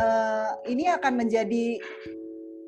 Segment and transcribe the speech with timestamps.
[0.00, 1.76] uh, ini akan menjadi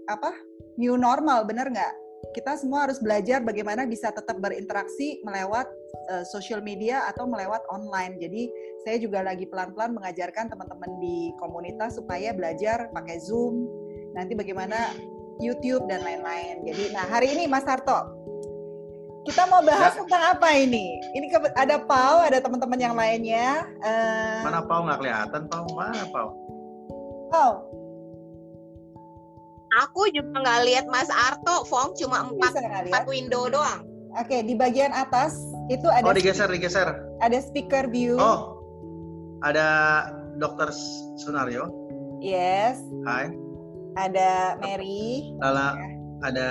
[0.07, 0.37] apa
[0.77, 1.95] new normal, bener nggak?
[2.33, 5.67] Kita semua harus belajar bagaimana bisa tetap berinteraksi melewat
[6.13, 8.17] uh, social media atau melewat online.
[8.23, 8.49] Jadi
[8.87, 13.67] saya juga lagi pelan-pelan mengajarkan teman-teman di komunitas supaya belajar pakai Zoom,
[14.15, 14.95] nanti bagaimana
[15.43, 16.63] YouTube dan lain-lain.
[16.63, 18.23] Jadi, nah hari ini Mas Harto,
[19.23, 20.03] kita mau bahas ya.
[20.03, 20.99] tentang apa ini?
[21.15, 23.67] Ini ada Pau, ada teman-teman yang lainnya.
[23.83, 24.43] Uh...
[24.47, 25.43] Mana Pau nggak kelihatan?
[25.47, 26.42] Pau mana Pau?
[27.33, 27.65] Pau.
[29.89, 33.89] Aku juga nggak lihat Mas Arto, Fong cuma empat, empat window doang.
[34.21, 35.33] Oke, di bagian atas
[35.73, 36.05] itu ada.
[36.05, 36.93] Oh digeser, digeser.
[37.25, 38.21] Ada speaker view.
[38.21, 38.61] Oh,
[39.41, 40.05] ada
[40.37, 40.69] Dokter
[41.17, 41.73] Sunario.
[42.21, 42.77] Yes.
[43.09, 43.33] Hai.
[43.97, 45.33] Ada Mary.
[45.41, 45.89] Lala, ya.
[46.29, 46.49] ada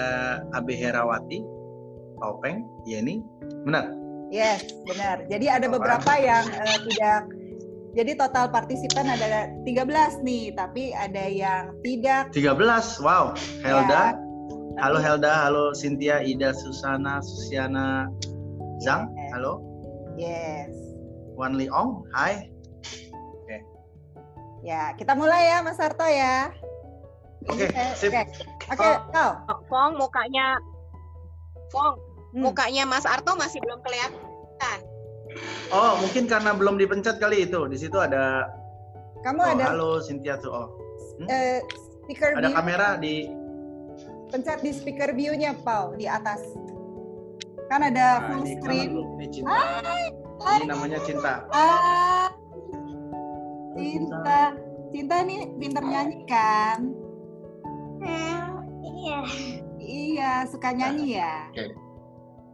[0.58, 1.46] Abe Herawati.
[2.22, 3.22] Topeng, Yeni,
[3.66, 3.90] benar?
[4.30, 5.26] Yes, benar.
[5.26, 7.28] Jadi ada beberapa yang uh, tidak
[7.92, 12.32] jadi total partisipan ada 13 nih, tapi ada yang tidak.
[12.32, 12.56] 13,
[13.04, 13.36] wow.
[13.60, 18.08] Helda, ya, halo Helda, halo Cynthia, Ida, Susana, Susiana,
[18.80, 19.30] Zhang, yes.
[19.36, 19.54] halo.
[20.16, 20.72] Yes.
[21.36, 22.48] Wan Li Ong, hai.
[23.12, 23.44] Oke.
[23.44, 23.60] Okay.
[24.64, 26.52] Ya, kita mulai ya Mas Harto ya.
[27.50, 28.14] Oke, okay, sip.
[28.14, 28.30] Oke,
[28.72, 28.78] okay.
[28.78, 29.32] okay, kau.
[29.68, 30.62] Fong mukanya
[31.74, 31.96] Fong,
[32.36, 32.44] hmm.
[32.44, 34.80] mukanya Mas Arto masih belum kelihatan.
[35.72, 37.68] Oh, mungkin karena belum dipencet kali itu.
[37.72, 38.48] Di situ ada
[39.22, 40.52] Kamu oh, ada Halo Cynthia tuh.
[40.52, 40.68] Oh.
[41.22, 41.28] Hmm?
[41.30, 41.60] Uh,
[42.04, 42.58] speaker ada view.
[42.58, 43.30] kamera di
[44.34, 46.42] pencet di speaker view-nya, Pau, di atas.
[47.70, 48.90] Kan ada nah, full screen.
[49.20, 49.52] Ini cinta.
[49.54, 50.06] Hai,
[50.44, 50.60] hai.
[50.60, 51.34] Ini namanya cinta.
[51.54, 52.28] Ah.
[53.78, 54.42] Cinta.
[54.92, 56.80] Cinta ini pinter nyanyi kan?
[58.04, 59.20] Hmm, iya.
[59.82, 61.48] Iya, suka nyanyi ya.
[61.54, 61.56] Oke.
[61.56, 61.91] Okay.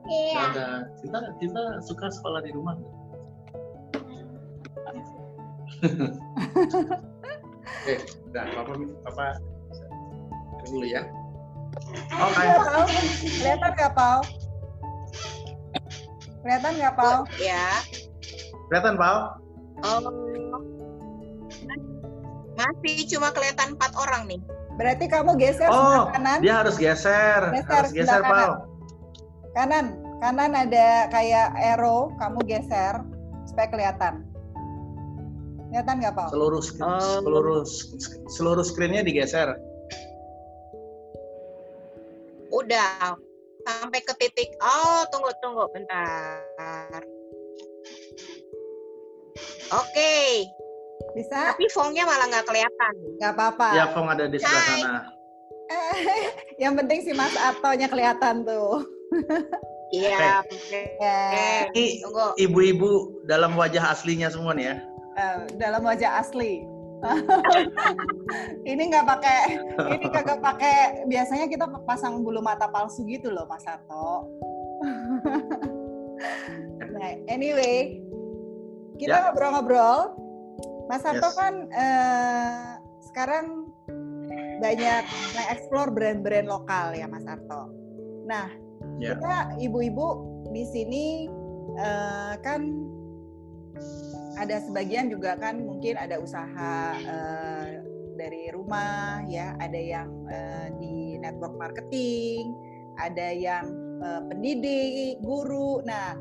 [0.07, 0.39] Iya.
[0.51, 0.67] Ada
[1.03, 2.75] Cinta, Cinta suka sekolah di rumah.
[5.77, 5.93] Oke,
[7.91, 7.99] eh,
[8.31, 8.71] udah, papa,
[9.03, 9.25] papa
[10.67, 11.03] dulu ya.
[12.17, 12.57] Oh, kayak
[13.21, 14.19] kelihatan nggak Pau?
[16.41, 17.19] Kelihatan nggak Pau?
[17.37, 17.83] Ya.
[18.71, 19.37] Kelihatan Pau?
[19.85, 19.99] Oh,
[22.57, 24.41] masih cuma kelihatan empat orang nih.
[24.79, 26.41] Berarti kamu geser oh, kanan.
[26.41, 27.53] Dia harus geser.
[27.53, 28.66] Geser, harus geser, Pau
[29.57, 33.01] kanan kanan ada kayak arrow kamu geser
[33.49, 34.21] supaya kelihatan.
[35.73, 36.29] Kelihatan nggak pak?
[36.29, 37.61] Seluruh uh, seluruh
[38.29, 39.57] seluruh screennya digeser.
[42.53, 43.17] Udah
[43.65, 44.53] sampai ke titik.
[44.61, 47.01] Oh tunggu tunggu bentar.
[49.73, 49.89] Oke.
[49.91, 50.29] Okay.
[51.17, 51.57] bisa?
[51.57, 52.93] Tapi fongnya malah nggak kelihatan.
[53.17, 53.69] Nggak apa-apa.
[53.73, 55.01] Ya fong ada di sebelah sana.
[56.63, 58.96] Yang penting si Mas Atonya kelihatan tuh
[59.87, 60.43] Iya.
[61.71, 62.03] Ini
[62.43, 64.75] ibu-ibu dalam wajah aslinya semua nih ya.
[65.17, 66.67] Uh, dalam wajah asli.
[68.71, 69.61] ini nggak pakai,
[69.95, 71.05] ini kagak pakai.
[71.05, 74.27] Biasanya kita pasang bulu mata palsu gitu loh, Mas Sarto.
[76.97, 78.01] nah, anyway,
[78.97, 79.23] kita ya.
[79.29, 79.99] ngobrol-ngobrol.
[80.11, 80.13] Ya.
[80.89, 81.37] Mas Sarto yes.
[81.37, 82.81] kan uh,
[83.13, 83.45] sekarang
[84.57, 85.05] banyak
[85.37, 87.69] mengeksplor brand-brand lokal ya, Mas Sarto.
[88.25, 88.66] Nah,
[88.97, 89.15] yeah.
[89.15, 90.07] kita ibu-ibu
[90.51, 91.05] di sini
[91.77, 92.61] uh, kan
[94.37, 97.65] ada sebagian juga kan mungkin ada usaha uh,
[98.17, 102.53] dari rumah ya ada yang uh, di network marketing
[102.97, 103.65] ada yang
[104.01, 105.81] uh, pendidik guru.
[105.85, 106.17] Nah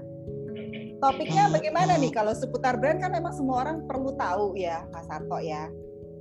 [1.00, 2.12] topiknya bagaimana nih?
[2.12, 5.68] Kalau seputar brand kan memang semua orang perlu tahu ya Mas Arto ya.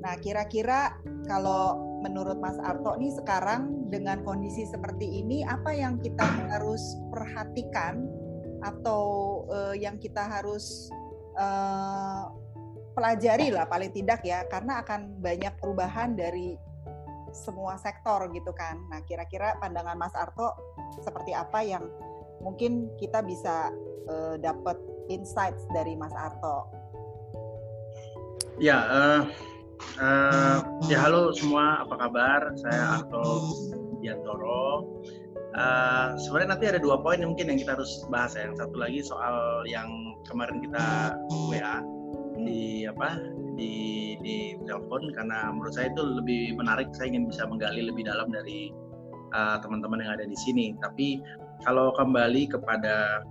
[0.04, 0.96] Nah kira-kira
[1.28, 6.22] kalau menurut Mas Arto nih sekarang dengan kondisi seperti ini apa yang kita
[6.54, 8.06] harus perhatikan
[8.62, 9.02] atau
[9.50, 10.94] uh, yang kita harus
[11.34, 12.30] uh,
[12.94, 16.54] pelajari lah paling tidak ya karena akan banyak perubahan dari
[17.34, 18.80] semua sektor gitu kan.
[18.88, 20.56] Nah kira-kira pandangan Mas Arto
[21.02, 21.84] seperti apa yang
[22.40, 23.74] mungkin kita bisa
[24.08, 24.78] uh, dapat
[25.10, 26.70] insights dari Mas Arto?
[28.56, 29.22] Ya, uh,
[29.96, 32.42] Uh, ya halo semua, apa kabar?
[32.60, 33.52] Saya Arto
[34.00, 35.02] Diantoro.
[35.56, 38.48] Uh, sebenarnya nanti ada dua poin mungkin yang kita harus bahas ya.
[38.48, 39.88] Yang satu lagi soal yang
[40.28, 41.16] kemarin kita
[41.52, 41.80] WA
[42.36, 43.20] di apa
[43.56, 43.74] di
[44.20, 46.92] di telepon karena menurut saya itu lebih menarik.
[46.96, 48.72] Saya ingin bisa menggali lebih dalam dari
[49.32, 50.76] uh, teman-teman yang ada di sini.
[50.80, 51.20] Tapi
[51.64, 53.24] kalau kembali kepada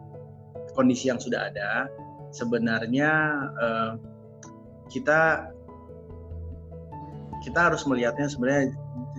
[0.72, 1.88] kondisi yang sudah ada,
[2.32, 3.12] sebenarnya
[3.60, 3.92] uh,
[4.88, 5.53] kita
[7.44, 8.72] kita harus melihatnya sebenarnya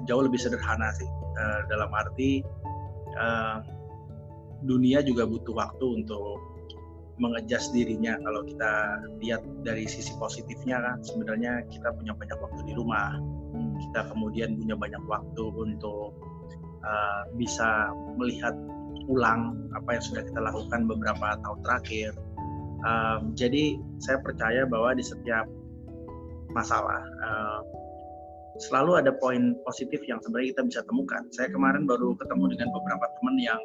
[0.09, 1.07] jauh lebih sederhana sih.
[1.35, 2.41] Uh, dalam arti
[3.13, 3.61] uh,
[4.65, 6.41] dunia juga butuh waktu untuk
[7.21, 8.17] mengejas dirinya.
[8.19, 8.71] Kalau kita
[9.23, 13.15] lihat dari sisi positifnya kan sebenarnya kita punya banyak waktu di rumah.
[13.75, 16.15] Kita kemudian punya banyak waktu untuk
[16.83, 18.55] uh, bisa melihat
[19.05, 22.11] ulang apa yang sudah kita lakukan beberapa tahun terakhir.
[22.85, 25.47] Um, jadi saya percaya bahwa di setiap
[26.53, 27.59] masalah uh,
[28.63, 31.23] selalu ada poin positif yang sebenarnya kita bisa temukan.
[31.35, 33.61] Saya kemarin baru ketemu dengan beberapa teman yang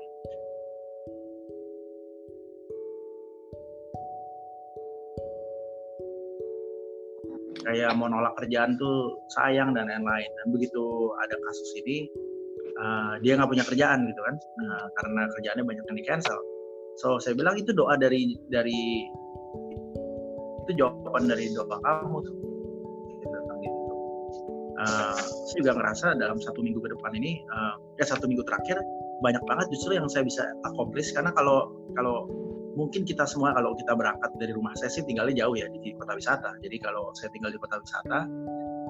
[7.60, 10.30] kayak mau nolak kerjaan tuh sayang dan lain-lain.
[10.42, 12.10] Dan begitu ada kasus ini
[12.82, 14.36] uh, dia nggak punya kerjaan gitu kan.
[14.38, 16.40] Uh, karena kerjaannya banyak yang di cancel
[17.00, 19.08] so saya bilang itu doa dari dari
[20.66, 22.49] itu jawaban dari doa kamu.
[24.80, 25.12] Uh,
[25.44, 28.80] saya juga ngerasa dalam satu minggu ke depan ini uh, ya satu minggu terakhir
[29.20, 32.24] banyak banget justru yang saya bisa accomplish karena kalau kalau
[32.78, 36.16] mungkin kita semua kalau kita berangkat dari rumah saya sih tinggalnya jauh ya di kota
[36.16, 36.56] wisata.
[36.62, 38.24] Jadi kalau saya tinggal di kota wisata,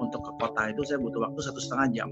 [0.01, 2.09] untuk ke kota itu saya butuh waktu satu setengah jam.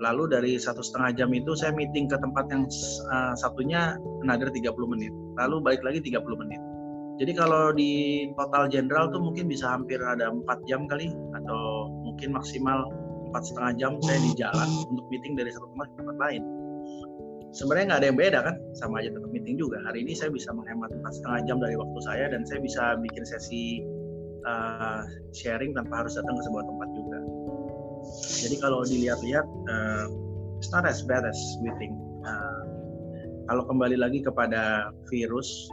[0.00, 2.64] Lalu dari satu setengah jam itu saya meeting ke tempat yang
[3.12, 5.12] uh, satunya another 30 menit.
[5.36, 6.60] Lalu balik lagi 30 menit.
[7.20, 12.36] Jadi kalau di total general tuh mungkin bisa hampir ada empat jam kali atau mungkin
[12.36, 12.84] maksimal
[13.32, 16.42] empat setengah jam saya di jalan untuk meeting dari satu tempat ke tempat lain.
[17.56, 19.80] Sebenarnya nggak ada yang beda kan sama aja tetap meeting juga.
[19.88, 23.24] Hari ini saya bisa menghemat empat setengah jam dari waktu saya dan saya bisa bikin
[23.24, 23.80] sesi
[24.44, 25.00] uh,
[25.32, 27.18] sharing tanpa harus datang ke sebuah tempat juga.
[28.44, 30.06] Jadi kalau dilihat-lihat uh,
[30.60, 31.40] it's not as bad as
[31.80, 31.96] think
[32.28, 32.62] uh,
[33.48, 35.72] kalau kembali lagi kepada virus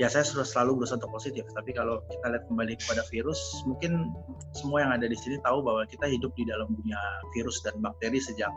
[0.00, 1.44] ya saya selalu berusaha untuk positif.
[1.52, 3.36] Tapi kalau kita lihat kembali kepada virus
[3.68, 4.08] mungkin
[4.56, 6.96] semua yang ada di sini tahu bahwa kita hidup di dalam dunia
[7.36, 8.48] virus dan bakteri sejak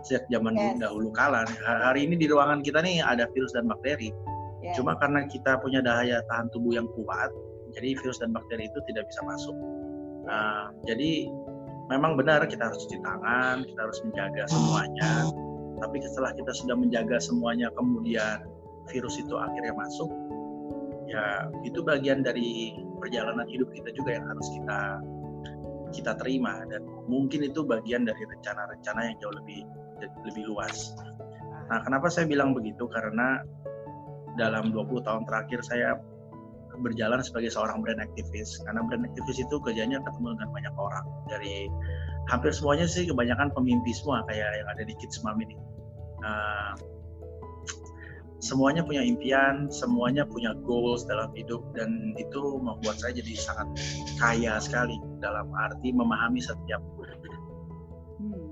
[0.00, 0.80] sejak zaman yes.
[0.80, 1.44] dahulu kala.
[1.60, 4.16] Hari ini di ruangan kita nih ada virus dan bakteri.
[4.58, 4.74] Yes.
[4.74, 7.30] cuma karena kita punya daya tahan tubuh yang kuat
[7.78, 9.54] jadi virus dan bakteri itu tidak bisa masuk.
[10.26, 11.30] Nah, jadi
[11.86, 15.30] memang benar kita harus cuci tangan kita harus menjaga semuanya.
[15.78, 18.50] Tapi setelah kita sudah menjaga semuanya kemudian
[18.90, 20.10] virus itu akhirnya masuk
[21.08, 24.80] ya itu bagian dari perjalanan hidup kita juga yang harus kita
[25.88, 29.64] kita terima dan mungkin itu bagian dari rencana-rencana yang jauh lebih
[30.28, 30.92] lebih luas.
[31.68, 32.86] Nah, kenapa saya bilang begitu?
[32.88, 33.40] Karena
[34.36, 35.98] dalam 20 tahun terakhir saya
[36.78, 38.60] berjalan sebagai seorang brand aktivis.
[38.62, 41.04] Karena brand aktivis itu kerjanya ketemu dengan banyak orang.
[41.26, 41.66] Dari
[42.30, 45.56] hampir semuanya sih kebanyakan pemimpi semua kayak yang ada di Kids Mom ini.
[46.22, 46.76] Nah,
[48.38, 53.68] semuanya punya impian, semuanya punya goals dalam hidup dan itu membuat saya jadi sangat
[54.18, 58.46] kaya sekali dalam arti memahami setiap hmm.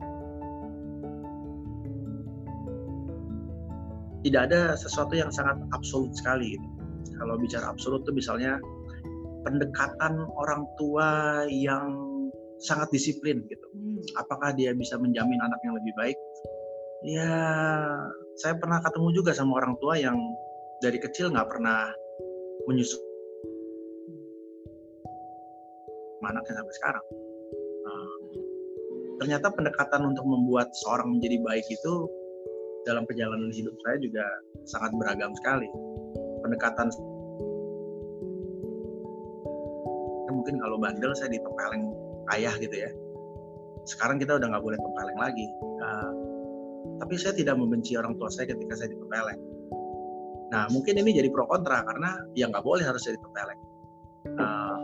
[4.26, 6.58] tidak ada sesuatu yang sangat absolut sekali.
[7.16, 8.58] Kalau bicara absolut tuh misalnya
[9.46, 11.94] pendekatan orang tua yang
[12.58, 13.66] sangat disiplin gitu.
[13.70, 14.02] Hmm.
[14.18, 16.18] Apakah dia bisa menjamin anak yang lebih baik?
[17.06, 17.38] Ya,
[18.36, 20.16] saya pernah ketemu juga sama orang tua yang
[20.84, 21.88] dari kecil nggak pernah
[22.68, 23.00] menyusu
[26.26, 27.04] anaknya sampai sekarang.
[27.86, 28.08] Nah,
[29.22, 31.94] ternyata pendekatan untuk membuat seorang menjadi baik itu
[32.82, 34.26] dalam perjalanan hidup saya juga
[34.66, 35.70] sangat beragam sekali.
[36.42, 36.90] Pendekatan
[40.34, 41.94] mungkin kalau bandel saya ditempeleng
[42.34, 42.90] ayah gitu ya.
[43.86, 45.46] Sekarang kita udah nggak boleh tempeleng lagi.
[45.78, 46.25] Uh,
[47.00, 49.40] tapi saya tidak membenci orang tua saya ketika saya ditempeleng.
[50.52, 53.60] Nah mungkin ini jadi pro kontra karena ya nggak boleh harus saya ditempeleng.
[54.36, 54.78] Uh,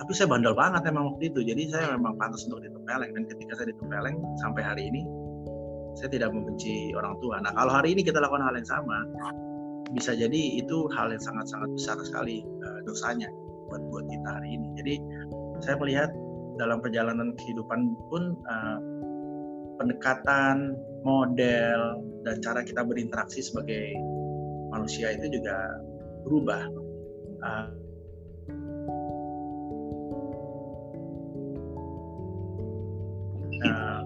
[0.00, 3.52] tapi saya bandel banget emang waktu itu, jadi saya memang pantas untuk ditempeleng dan ketika
[3.60, 5.04] saya ditempeleng sampai hari ini
[5.98, 7.42] saya tidak membenci orang tua.
[7.44, 8.98] Nah kalau hari ini kita lakukan hal yang sama,
[9.92, 13.28] bisa jadi itu hal yang sangat-sangat besar sekali uh, dosanya
[13.68, 14.68] buat buat kita hari ini.
[14.78, 14.94] Jadi
[15.60, 16.10] saya melihat
[16.56, 18.78] dalam perjalanan kehidupan pun uh,
[19.80, 23.96] pendekatan, model, dan cara kita berinteraksi sebagai
[24.70, 25.56] manusia itu juga
[26.28, 26.62] berubah.
[27.40, 27.66] Uh,
[33.64, 34.00] nah,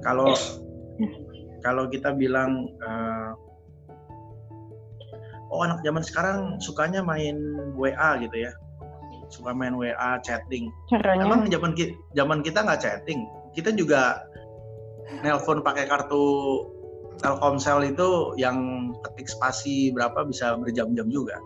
[0.00, 0.32] kalau
[1.64, 3.36] kalau kita bilang uh,
[5.52, 7.36] oh anak zaman sekarang sukanya main
[7.76, 8.52] WA gitu ya.
[9.32, 10.68] Suka main WA chatting.
[10.92, 11.24] Caranya.
[11.24, 11.72] emang zaman
[12.12, 13.28] zaman kita nggak chatting?
[13.52, 14.24] Kita juga
[15.20, 16.24] nelpon pakai kartu
[17.22, 21.38] Telkomsel itu yang ketik spasi berapa bisa berjam-jam juga.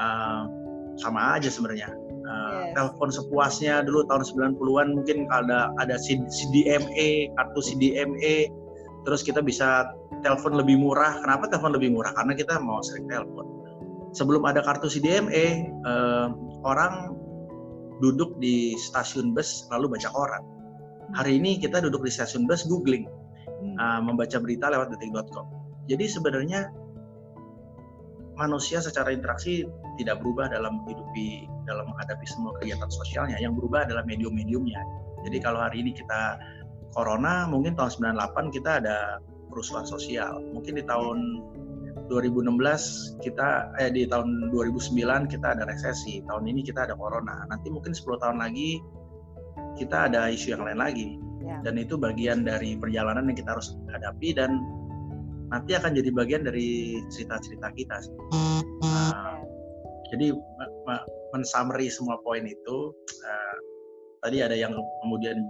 [0.00, 0.48] Uh,
[0.96, 1.92] sama aja sebenarnya.
[2.24, 2.72] Uh, yes.
[2.72, 4.24] Telepon sepuasnya dulu tahun
[4.56, 8.48] 90-an mungkin ada ada CDMA, kartu CDMA,
[9.04, 9.92] terus kita bisa
[10.24, 11.20] telepon lebih murah.
[11.20, 12.16] Kenapa telepon lebih murah?
[12.16, 13.46] Karena kita mau sering telepon.
[14.08, 16.32] sebelum ada kartu CDMA uh,
[16.64, 17.12] orang
[18.00, 20.57] duduk di stasiun bus lalu baca koran.
[21.16, 23.08] Hari ini kita duduk di stasiun bus googling,
[23.80, 25.48] uh, membaca berita lewat detik.com.
[25.88, 26.68] Jadi sebenarnya
[28.36, 29.64] manusia secara interaksi
[29.96, 33.40] tidak berubah dalam hidupi dalam menghadapi semua kegiatan sosialnya.
[33.40, 34.78] Yang berubah adalah medium-mediumnya.
[35.26, 36.38] Jadi kalau hari ini kita
[36.92, 39.18] corona mungkin tahun 98 kita ada
[39.50, 40.38] kerusuhan sosial.
[40.54, 41.18] Mungkin di tahun
[42.08, 46.22] 2016 kita eh di tahun 2009 kita ada resesi.
[46.24, 47.48] Tahun ini kita ada corona.
[47.50, 48.78] Nanti mungkin 10 tahun lagi
[49.78, 51.08] kita ada isu yang lain lagi
[51.40, 51.62] ya.
[51.62, 54.58] dan itu bagian dari perjalanan yang kita harus hadapi dan
[55.48, 58.14] nanti akan jadi bagian dari cerita-cerita kita sih.
[58.84, 59.40] Uh,
[60.12, 60.36] jadi
[61.32, 62.92] mensummary semua poin itu
[63.24, 63.56] uh,
[64.24, 65.40] tadi ada yang kemudian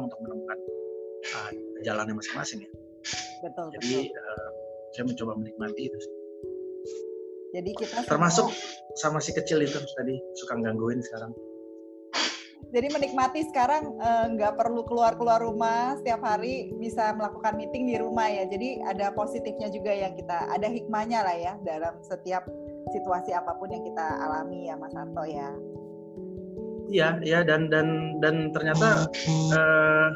[0.00, 0.58] untuk menemukan
[1.36, 1.50] uh,
[1.84, 2.70] jalannya masing-masing ya.
[3.44, 3.66] Betul.
[3.76, 4.16] Jadi betul.
[4.16, 4.50] Uh,
[4.96, 6.19] saya mencoba menikmati itu sih.
[7.50, 8.50] Jadi kita termasuk
[8.98, 11.34] sama si kecil itu tadi suka gangguin sekarang
[12.70, 18.30] jadi menikmati sekarang eh, nggak perlu keluar-keluar rumah setiap hari bisa melakukan meeting di rumah
[18.30, 18.46] ya.
[18.46, 22.46] Jadi ada positifnya juga yang kita ada hikmahnya lah ya dalam setiap
[22.94, 25.50] situasi apa pun yang kita alami ya Mas Anto ya.
[26.90, 29.06] Iya, iya dan dan dan ternyata
[29.54, 30.08] uh,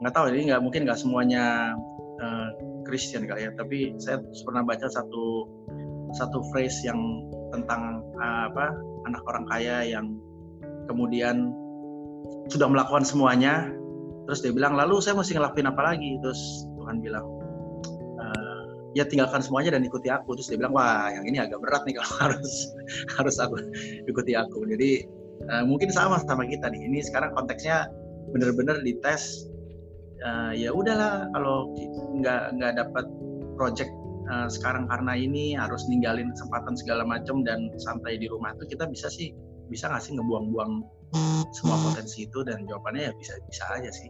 [0.00, 1.72] nggak tahu ini nggak mungkin nggak semuanya
[2.20, 2.48] uh,
[2.84, 5.48] Christian kali ya, tapi saya pernah baca satu
[6.16, 6.98] satu phrase yang
[7.52, 8.72] tentang uh, apa
[9.08, 10.16] anak orang kaya yang
[10.86, 11.52] kemudian
[12.50, 13.70] sudah melakukan semuanya
[14.26, 16.14] terus dia bilang lalu saya mesti ngelakuin apa lagi?
[16.22, 17.26] Terus Tuhan bilang
[18.22, 18.24] e,
[18.94, 20.38] ya tinggalkan semuanya dan ikuti aku.
[20.38, 22.70] Terus dia bilang wah yang ini agak berat nih kalau harus
[23.18, 23.58] harus aku
[24.06, 24.62] ikuti aku.
[24.70, 25.06] Jadi
[25.50, 26.86] uh, mungkin sama sama kita nih.
[26.86, 27.90] Ini sekarang konteksnya
[28.30, 29.50] benar-benar dites
[30.22, 31.74] uh, ya udahlah kalau
[32.22, 33.04] nggak nggak dapat
[33.58, 33.90] project
[34.32, 38.88] uh, sekarang karena ini harus ninggalin kesempatan segala macam dan santai di rumah itu kita
[38.88, 39.36] bisa sih
[39.68, 40.80] bisa nggak sih ngebuang-buang
[41.52, 42.40] semua potensi itu?
[42.40, 44.08] Dan jawabannya ya bisa bisa aja sih.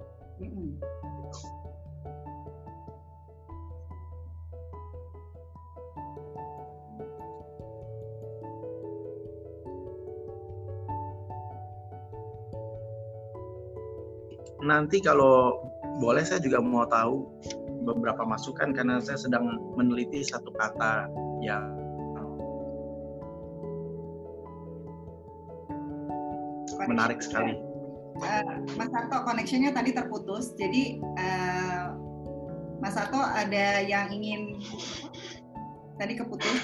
[14.62, 15.58] Nanti kalau
[16.00, 17.28] boleh saya juga mau tahu
[17.84, 21.10] beberapa masukan karena saya sedang meneliti satu kata
[21.42, 21.66] yang
[26.86, 27.58] menarik sekali.
[28.22, 30.54] Uh, Mas Sarto, koneksinya tadi terputus.
[30.58, 31.94] Jadi uh,
[32.82, 34.58] Mas Sarto ada yang ingin
[35.96, 36.60] tadi keputus.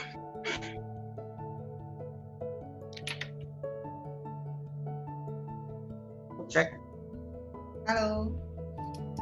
[6.49, 6.73] Cek.
[7.85, 8.32] Halo.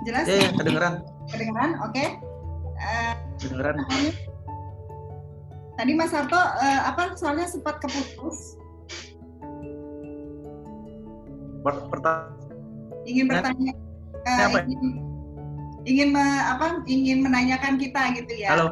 [0.07, 0.25] Jelas?
[0.31, 0.95] Ya, ya kedengeran.
[1.35, 1.91] Kedengeran, oke.
[1.91, 2.09] Okay.
[2.79, 3.75] Uh, kedengeran.
[5.77, 8.57] Tadi Mas Sarto uh, apa soalnya sempat keputus?
[11.67, 12.37] pertanyaan
[13.07, 13.73] ingin bertanya
[14.27, 14.93] uh, ingin
[15.87, 18.67] ingin me, apa ingin menanyakan kita gitu ya halo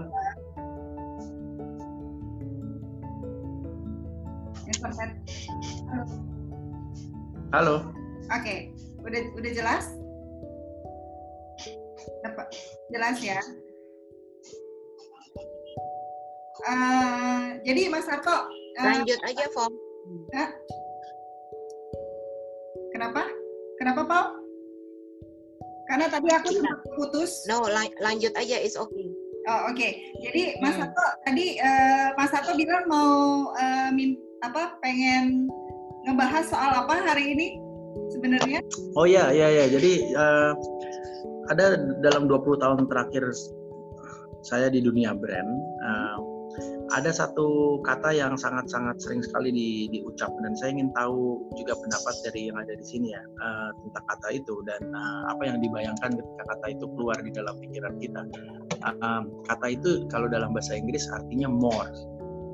[7.54, 7.74] halo
[8.30, 8.70] oke okay.
[9.02, 9.94] udah udah jelas
[12.94, 13.40] jelas ya
[16.70, 18.46] uh, jadi Mas Arto uh,
[18.78, 19.74] lanjut aja Fom
[20.30, 20.50] uh,
[22.94, 23.26] Kenapa?
[23.74, 24.26] Kenapa, Paul?
[25.90, 27.42] Karena tadi aku sempat putus.
[27.50, 29.10] No, lan lanjut aja, is okay.
[29.50, 29.76] Oh, oke.
[29.76, 30.14] Okay.
[30.22, 30.88] Jadi Mas hmm.
[30.88, 35.50] Sato tadi uh, Mas Sato bilang mau uh, min apa pengen
[36.06, 37.60] ngebahas soal apa hari ini
[38.14, 38.62] sebenarnya?
[38.96, 39.64] Oh iya, iya, iya.
[39.68, 40.54] Jadi uh,
[41.52, 43.24] ada dalam 20 tahun terakhir
[44.44, 45.50] saya di dunia brand,
[45.84, 46.18] uh,
[46.92, 52.14] ada satu kata yang sangat-sangat sering sekali di, diucap dan saya ingin tahu juga pendapat
[52.22, 56.14] dari yang ada di sini ya uh, tentang kata itu dan uh, apa yang dibayangkan
[56.14, 58.22] ketika kata itu keluar di dalam pikiran kita.
[58.84, 61.90] Uh, kata itu kalau dalam bahasa Inggris artinya more.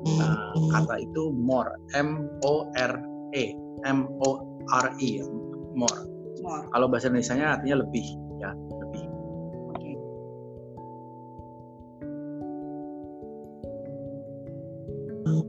[0.01, 2.93] Uh, kata itu more, M O R
[3.37, 3.53] E,
[3.85, 4.41] M O
[4.73, 5.21] R E,
[5.77, 6.01] more.
[6.41, 6.65] more.
[6.73, 8.05] Kalau bahasa Indonesia-nya artinya lebih
[8.41, 8.49] ya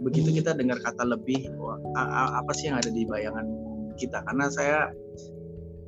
[0.02, 0.38] begitu hmm.
[0.42, 1.50] kita dengar kata lebih
[1.96, 3.46] apa sih yang ada di bayangan
[3.98, 4.78] kita karena saya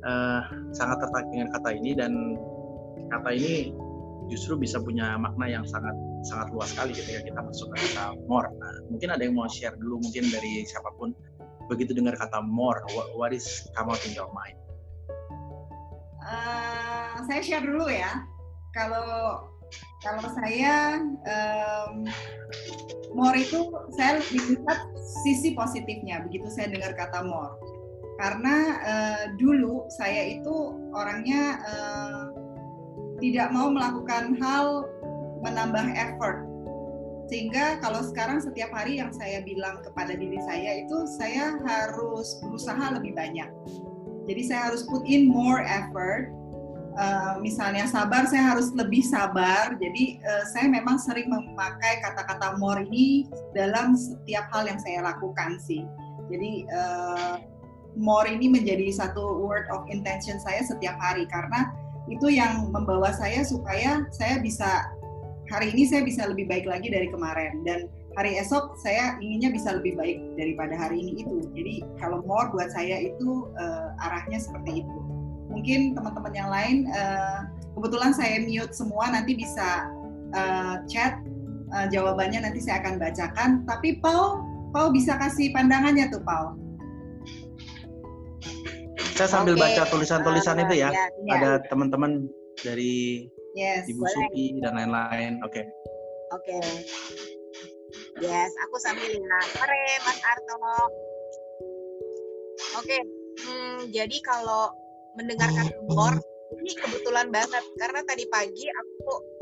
[0.05, 0.41] uh,
[0.75, 2.13] sangat tertarik dengan kata ini dan
[3.09, 3.73] kata ini
[4.29, 5.93] justru bisa punya makna yang sangat
[6.25, 8.49] sangat luas sekali ketika kita masuk ke kata more.
[8.49, 11.13] Nah, mungkin ada yang mau share dulu mungkin dari siapa pun
[11.69, 13.45] begitu dengar kata more, what, what is
[13.77, 14.57] come out in your mind?
[16.25, 18.25] Uh, saya share dulu ya.
[18.75, 19.39] kalau
[20.03, 22.05] kalau saya um,
[23.17, 24.79] more itu saya lihat
[25.25, 27.57] sisi positifnya begitu saya dengar kata more
[28.15, 30.55] karena uh, dulu saya itu
[30.95, 32.23] orangnya uh,
[33.19, 34.87] tidak mau melakukan hal
[35.43, 36.47] menambah effort.
[37.25, 42.93] Sehingga kalau sekarang setiap hari yang saya bilang kepada diri saya itu saya harus berusaha
[42.95, 43.49] lebih banyak.
[44.29, 46.29] Jadi saya harus put in more effort
[46.95, 49.75] Uh, misalnya sabar, saya harus lebih sabar.
[49.75, 55.59] Jadi uh, saya memang sering memakai kata-kata more ini dalam setiap hal yang saya lakukan
[55.59, 55.83] sih.
[56.31, 57.35] Jadi uh,
[57.99, 61.71] more ini menjadi satu word of intention saya setiap hari karena
[62.07, 64.87] itu yang membawa saya supaya saya bisa
[65.49, 69.75] hari ini saya bisa lebih baik lagi dari kemarin dan hari esok saya inginnya bisa
[69.75, 71.43] lebih baik daripada hari ini itu.
[71.51, 75.14] Jadi kalau more buat saya itu uh, arahnya seperti itu
[75.55, 77.47] mungkin teman-teman yang lain uh,
[77.79, 79.87] kebetulan saya mute semua nanti bisa
[80.35, 81.15] uh, chat
[81.71, 84.43] uh, jawabannya nanti saya akan bacakan tapi Paul
[84.75, 86.59] Paul bisa kasih pandangannya tuh Paul
[89.15, 89.79] saya sambil okay.
[89.79, 91.33] baca tulisan-tulisan uh, itu ya, ya, ya.
[91.39, 92.27] ada teman-teman
[92.59, 95.63] dari yes, Ibu Suki dan lain-lain oke okay.
[96.35, 96.83] oke okay.
[98.19, 100.83] yes aku sambil lihat Sore Mas Arto oke
[102.83, 103.01] okay.
[103.47, 104.75] hmm, jadi kalau
[105.15, 106.19] mendengarkan humor
[106.61, 109.35] ini kebetulan banget karena tadi pagi aku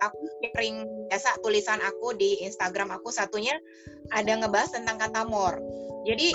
[0.00, 3.56] aku sharing biasa tulisan aku di Instagram aku satunya
[4.12, 5.58] ada ngebahas tentang kata more.
[6.06, 6.32] Jadi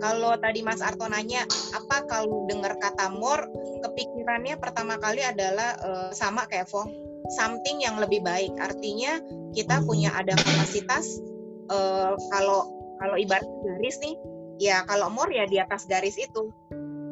[0.00, 1.44] kalau tadi Mas Arto nanya
[1.76, 3.44] apa kalau dengar kata more,
[3.84, 6.88] kepikirannya pertama kali adalah uh, sama kayak Fong,
[7.36, 8.56] something yang lebih baik.
[8.56, 9.20] Artinya
[9.52, 11.20] kita punya ada kapasitas
[11.68, 12.64] uh, kalau
[12.96, 14.16] kalau ibarat garis nih,
[14.56, 16.48] ya kalau more ya di atas garis itu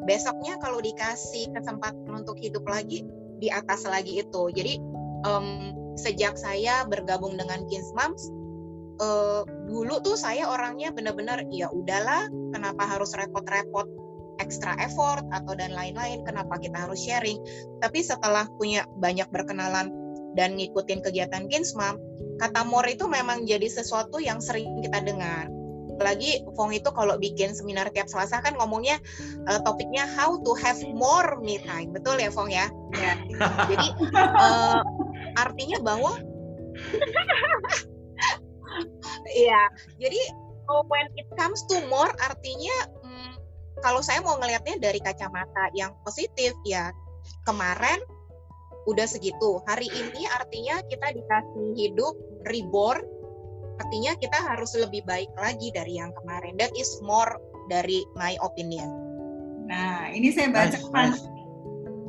[0.09, 3.05] besoknya kalau dikasih kesempatan untuk hidup lagi
[3.37, 4.49] di atas lagi itu.
[4.49, 4.81] Jadi
[5.29, 8.33] um, sejak saya bergabung dengan Kins Moms
[8.97, 13.85] uh, dulu tuh saya orangnya benar-benar ya udahlah kenapa harus repot-repot
[14.39, 17.37] extra effort atau dan lain-lain kenapa kita harus sharing?
[17.83, 19.91] Tapi setelah punya banyak berkenalan
[20.33, 21.99] dan ngikutin kegiatan Kinsmam
[22.39, 25.51] kata more itu memang jadi sesuatu yang sering kita dengar
[25.99, 29.03] apalagi Fong itu kalau bikin seminar tiap Selasa kan ngomongnya
[29.51, 33.19] uh, topiknya how to have more me time betul ya Fong ya, ya.
[33.67, 34.79] jadi uh,
[35.43, 36.15] artinya bahwa
[39.27, 39.61] Iya,
[39.99, 40.21] jadi
[40.87, 43.35] when it comes to more artinya hmm,
[43.83, 46.95] kalau saya mau ngelihatnya dari kacamata yang positif ya
[47.43, 47.99] kemarin
[48.87, 49.59] udah segitu.
[49.67, 52.15] Hari ini artinya kita dikasih hidup
[52.47, 53.03] reborn
[53.79, 56.59] Artinya kita harus lebih baik lagi dari yang kemarin.
[56.59, 57.39] That is more
[57.71, 58.87] dari my opinion.
[59.69, 61.21] Nah, ini saya baca nice, nice.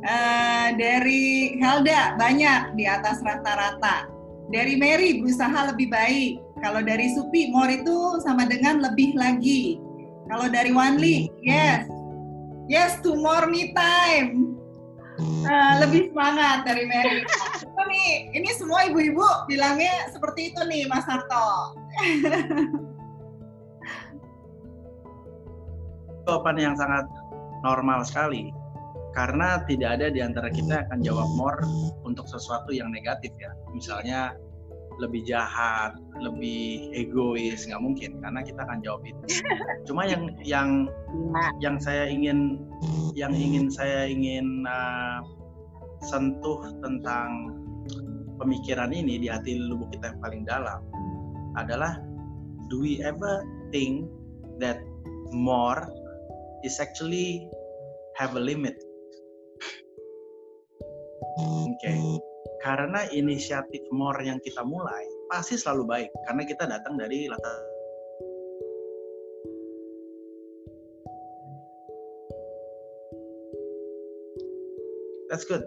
[0.01, 4.09] Uh, dari Helda banyak di atas rata-rata.
[4.51, 6.41] Dari Mary berusaha lebih baik.
[6.59, 9.79] Kalau dari Supi, more itu sama dengan lebih lagi.
[10.27, 11.87] Kalau dari Wanli, yes.
[12.67, 14.57] Yes to more me time.
[15.21, 17.21] Uh, lebih semangat dari Mary.
[17.81, 21.73] Itu nih, ini semua ibu-ibu bilangnya seperti itu nih, Mas Harto.
[26.29, 27.09] Jawaban yang sangat
[27.65, 28.53] normal sekali,
[29.17, 31.57] karena tidak ada di antara kita akan jawab more
[32.05, 33.49] untuk sesuatu yang negatif ya.
[33.73, 34.37] Misalnya
[35.01, 39.41] lebih jahat, lebih egois, nggak mungkin karena kita akan jawab itu.
[39.89, 40.85] Cuma yang yang
[41.57, 42.61] yang saya ingin
[43.17, 45.25] yang ingin saya ingin uh,
[46.05, 47.60] sentuh tentang
[48.41, 50.81] pemikiran ini di hati lubuk kita yang paling dalam
[51.61, 52.01] adalah
[52.73, 54.09] do we ever think
[54.57, 54.81] that
[55.29, 55.85] more
[56.65, 57.45] is actually
[58.17, 58.73] have a limit?
[61.37, 61.77] Oke.
[61.77, 65.01] Okay karena inisiatif more yang kita mulai
[65.33, 67.59] pasti selalu baik karena kita datang dari latar
[75.31, 75.63] That's good.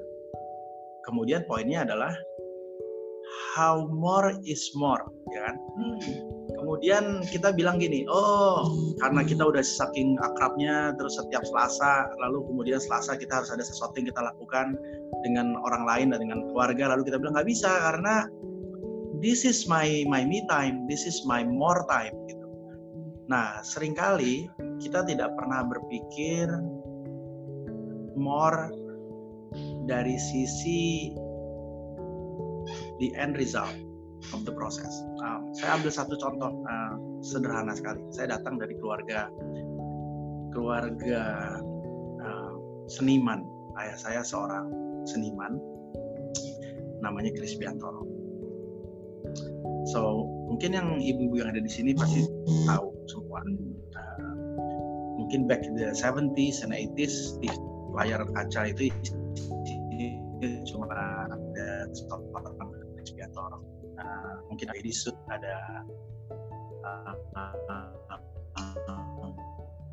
[1.09, 2.13] Kemudian poinnya adalah
[3.55, 5.57] how more is more, ya kan?
[6.55, 8.71] Kemudian kita bilang gini, oh
[9.03, 14.01] karena kita udah saking akrabnya, terus setiap Selasa, lalu kemudian Selasa kita harus ada sesuatu
[14.01, 14.79] yang kita lakukan,
[15.25, 18.29] dengan orang lain dan dengan keluarga lalu kita bilang nggak bisa karena
[19.25, 22.45] this is my my me time this is my more time gitu
[23.33, 24.53] nah sering kali
[24.85, 26.53] kita tidak pernah berpikir
[28.21, 28.69] more
[29.89, 31.17] dari sisi
[32.99, 33.75] the end result
[34.33, 34.91] of the process.
[35.21, 38.01] Nah, saya ambil satu contoh uh, sederhana sekali.
[38.15, 39.29] Saya datang dari keluarga
[40.55, 41.23] keluarga
[42.23, 42.55] uh,
[42.89, 43.45] seniman.
[43.75, 44.71] Ayah saya seorang
[45.05, 45.59] seniman
[47.03, 48.07] namanya Chris Biantoro.
[49.93, 52.25] So mungkin yang ibu-ibu yang ada di sini pasti
[52.65, 53.43] tahu semua.
[53.99, 54.35] Uh,
[55.21, 57.51] mungkin back in the 70s and 80s di
[57.95, 58.91] layar kaca itu
[60.69, 62.74] cuma ada seorang
[63.35, 63.59] Biantoro.
[63.99, 65.83] Uh, mungkin ada di sud ada
[66.87, 69.31] uh, uh,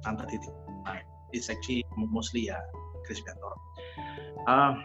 [0.05, 0.53] Tante Titik.
[0.85, 1.01] Nah,
[1.33, 2.57] it's actually mostly ya
[3.05, 3.21] Chris.
[4.45, 4.77] Uh,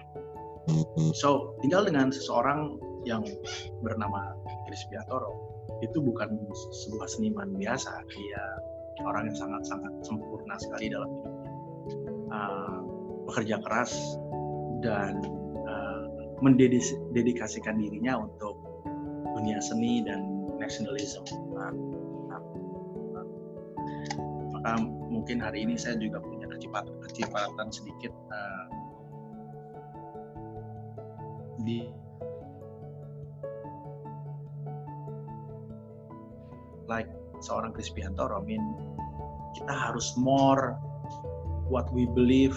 [1.13, 3.25] so tinggal dengan seseorang yang
[3.85, 4.33] bernama
[4.65, 5.37] Chris Biantoro
[5.85, 6.41] itu bukan
[6.89, 8.45] sebuah seniman biasa dia
[9.05, 11.45] orang yang sangat-sangat sempurna sekali dalam hidupnya
[12.33, 12.81] uh,
[13.29, 13.93] bekerja keras
[14.81, 15.21] dan
[16.45, 18.61] mendedikasikan dirinya untuk
[19.37, 20.25] dunia seni dan
[20.57, 21.73] nasionalisme nah,
[22.33, 22.43] nah,
[23.13, 23.27] nah.
[24.57, 24.73] maka
[25.13, 28.67] mungkin hari ini saya juga punya kecepatan kecepatan sedikit uh,
[31.65, 31.89] di
[36.89, 38.65] like seorang Krispianto I mean
[39.57, 40.77] kita harus more
[41.69, 42.57] what we believe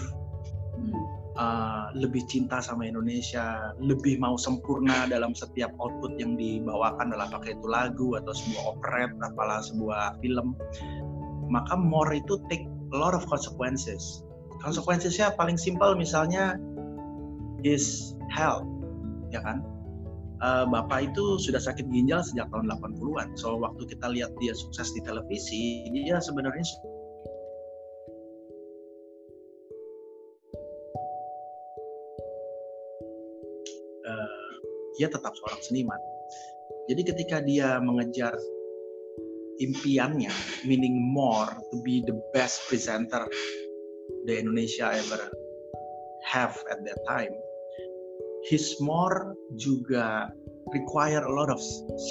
[1.38, 7.54] uh, lebih cinta sama Indonesia lebih mau sempurna dalam setiap output yang dibawakan dalam pakai
[7.54, 10.56] itu lagu atau sebuah operet apalah sebuah film.
[11.50, 14.22] Maka more itu take a lot of consequences.
[14.62, 16.58] Konsekuensinya paling simpel misalnya
[17.62, 18.66] is health
[19.30, 19.62] ya kan?
[20.40, 23.36] Uh, bapak itu sudah sakit ginjal sejak tahun 80-an.
[23.36, 26.64] So waktu kita lihat dia sukses di televisi, dia sebenarnya
[35.00, 35.96] dia tetap seorang seniman.
[36.92, 38.36] Jadi ketika dia mengejar
[39.64, 40.28] impiannya,
[40.68, 43.24] meaning more to be the best presenter
[44.28, 45.32] the Indonesia ever
[46.28, 47.32] have at that time,
[48.44, 50.28] his more juga
[50.76, 51.60] require a lot of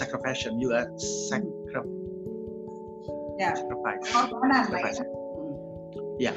[0.02, 0.89] sacrifice juga
[1.30, 1.45] sacri
[3.38, 3.54] ya.
[3.54, 4.04] sacrifice.
[4.10, 4.99] Sacrifice.
[6.17, 6.34] Ya.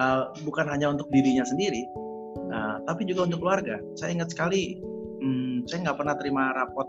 [0.00, 1.82] Uh, bukan hanya untuk dirinya sendiri
[2.50, 3.78] uh, tapi juga untuk keluarga.
[3.98, 4.78] Saya ingat sekali
[5.20, 6.88] hmm, saya nggak pernah terima rapot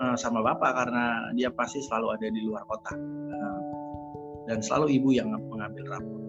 [0.00, 3.60] uh, sama bapak karena dia pasti selalu ada di luar kota uh,
[4.50, 6.22] dan selalu ibu yang mengambil rapot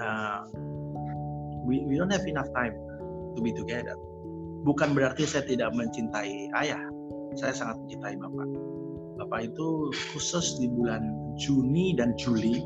[0.00, 0.42] uh,
[1.64, 2.74] we, we don't have enough time
[3.34, 3.94] to be together.
[4.62, 6.82] Bukan berarti saya tidak mencintai ayah.
[7.34, 8.48] Saya sangat mencintai bapak.
[9.18, 11.02] Bapak itu khusus di bulan
[11.38, 12.62] Juni dan Juli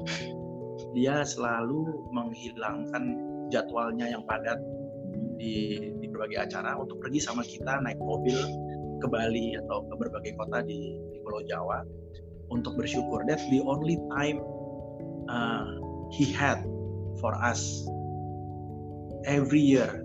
[0.96, 3.20] dia selalu menghilangkan
[3.52, 4.56] jadwalnya yang padat
[5.36, 8.40] di, berbagai acara untuk pergi sama kita naik mobil
[9.04, 11.84] ke Bali atau ke berbagai kota di, di Pulau Jawa
[12.48, 13.28] untuk bersyukur.
[13.28, 14.40] That's the only time
[15.28, 15.68] uh,
[16.08, 16.64] he had
[17.20, 17.84] for us
[19.28, 20.00] every year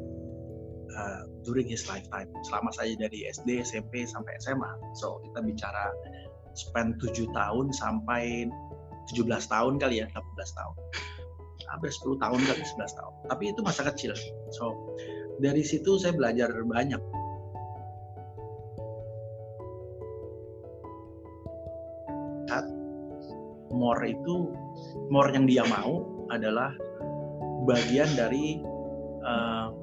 [0.92, 2.28] uh, during his lifetime.
[2.52, 5.88] Selama saya dari SD SMP sampai SMA so kita bicara
[6.60, 8.52] spend 7 tahun sampai
[9.16, 10.76] 17 tahun kali ya 18 tahun.
[11.72, 13.14] Hampir 10 tahun kali 11 tahun.
[13.32, 14.12] Tapi itu masa kecil.
[14.52, 14.76] So
[15.42, 17.02] dari situ saya belajar banyak.
[23.72, 24.54] More itu
[25.10, 26.70] more yang dia mau adalah
[27.66, 28.62] bagian dari
[29.26, 29.74] uh,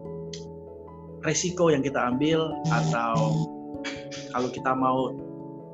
[1.26, 3.42] resiko yang kita ambil atau
[4.30, 5.18] kalau kita mau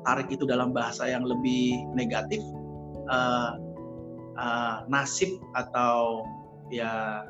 [0.09, 2.41] tarik itu dalam bahasa yang lebih negatif
[3.13, 3.61] uh,
[4.41, 6.25] uh, nasib atau
[6.73, 7.21] ya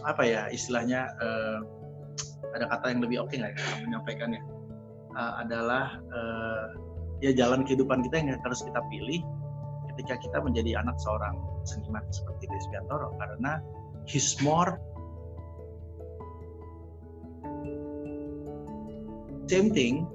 [0.00, 1.60] apa ya istilahnya uh,
[2.56, 4.42] ada kata yang lebih oke okay nggak ya menyampaikannya?
[5.12, 6.64] Uh, adalah uh,
[7.20, 9.20] ya jalan kehidupan kita yang harus kita pilih
[9.92, 11.36] ketika kita menjadi anak seorang
[11.68, 13.60] seniman seperti Desbiantoro karena
[14.08, 14.80] he's more
[19.46, 20.08] same thing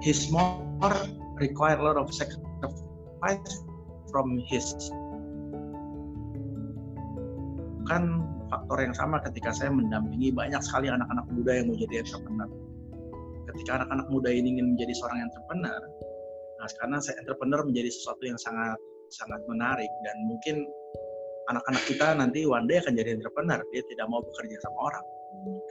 [0.00, 0.96] his more
[1.36, 3.52] require a lot of sacrifice
[4.10, 4.72] from his
[7.88, 12.50] kan faktor yang sama ketika saya mendampingi banyak sekali anak-anak muda yang mau jadi entrepreneur.
[13.52, 15.82] Ketika anak-anak muda ini ingin menjadi seorang entrepreneur
[16.62, 18.78] nah karena saya entrepreneur menjadi sesuatu yang sangat
[19.10, 20.62] sangat menarik dan mungkin
[21.50, 25.04] anak-anak kita nanti one day akan jadi entrepreneur dia tidak mau bekerja sama orang.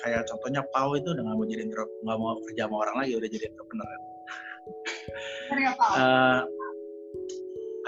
[0.04, 3.30] Kayak contohnya Pau itu udah nggak mau jadi nggak mau kerja sama orang lagi udah
[3.32, 3.88] jadi entrepreneur.
[5.96, 6.40] Uh,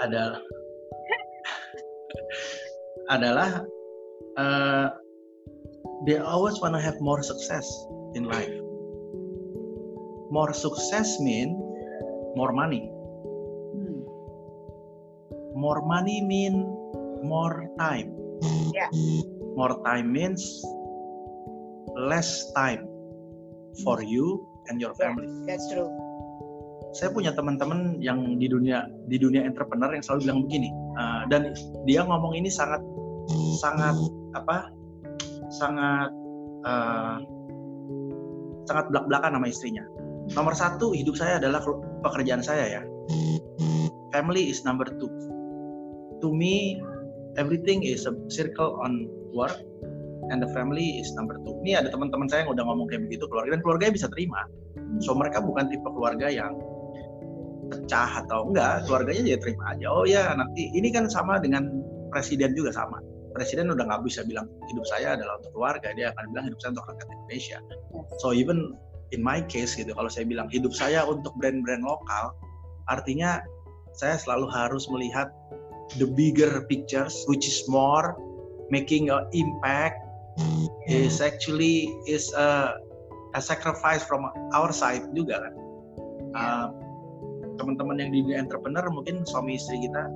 [0.00, 0.24] ada
[3.12, 3.48] adalah
[4.36, 4.88] uh,
[6.06, 7.66] they always wanna have more success
[8.14, 8.52] in life
[10.30, 11.54] more success mean
[12.34, 12.90] more money
[13.74, 14.02] hmm.
[15.54, 16.66] more money mean
[17.22, 18.10] more time
[18.74, 18.90] yeah.
[19.54, 20.42] more time means
[21.94, 22.86] less time
[23.82, 25.26] for you and your family.
[25.26, 25.90] Yeah, that's true.
[26.94, 31.50] Saya punya teman-teman yang di dunia di dunia entrepreneur yang selalu bilang begini, uh, dan
[31.90, 32.78] dia ngomong ini sangat
[33.58, 33.98] sangat
[34.34, 34.70] apa?
[35.54, 36.10] Sangat
[36.66, 37.18] uh,
[38.66, 39.84] sangat belak-belakan sama istrinya.
[40.32, 41.60] Nomor satu hidup saya adalah
[42.00, 42.82] pekerjaan saya ya.
[44.14, 45.10] Family is number two.
[46.22, 46.80] To me,
[47.36, 49.58] everything is a circle on work
[50.32, 51.52] and the family is number two.
[51.66, 54.40] Ini ada teman-teman saya yang udah ngomong kayak begitu keluarga dan keluarganya bisa terima.
[55.04, 56.56] So mereka bukan tipe keluarga yang
[57.68, 59.86] pecah atau enggak, keluarganya jadi terima aja.
[59.92, 61.68] Oh ya nanti ini kan sama dengan
[62.08, 63.02] presiden juga sama.
[63.34, 66.70] Presiden udah nggak bisa bilang hidup saya adalah untuk keluarga, dia akan bilang hidup saya
[66.78, 67.58] untuk rakyat Indonesia.
[68.22, 68.78] So even
[69.10, 72.30] in my case gitu, kalau saya bilang hidup saya untuk brand-brand lokal,
[72.86, 73.42] artinya
[73.98, 75.34] saya selalu harus melihat
[75.98, 78.14] the bigger pictures, which is more
[78.70, 79.98] making an impact
[80.86, 82.78] is actually is a,
[83.34, 85.54] a sacrifice from our side juga kan.
[86.34, 86.66] Uh,
[87.58, 90.10] teman-teman yang di dunia entrepreneur mungkin suami istri kita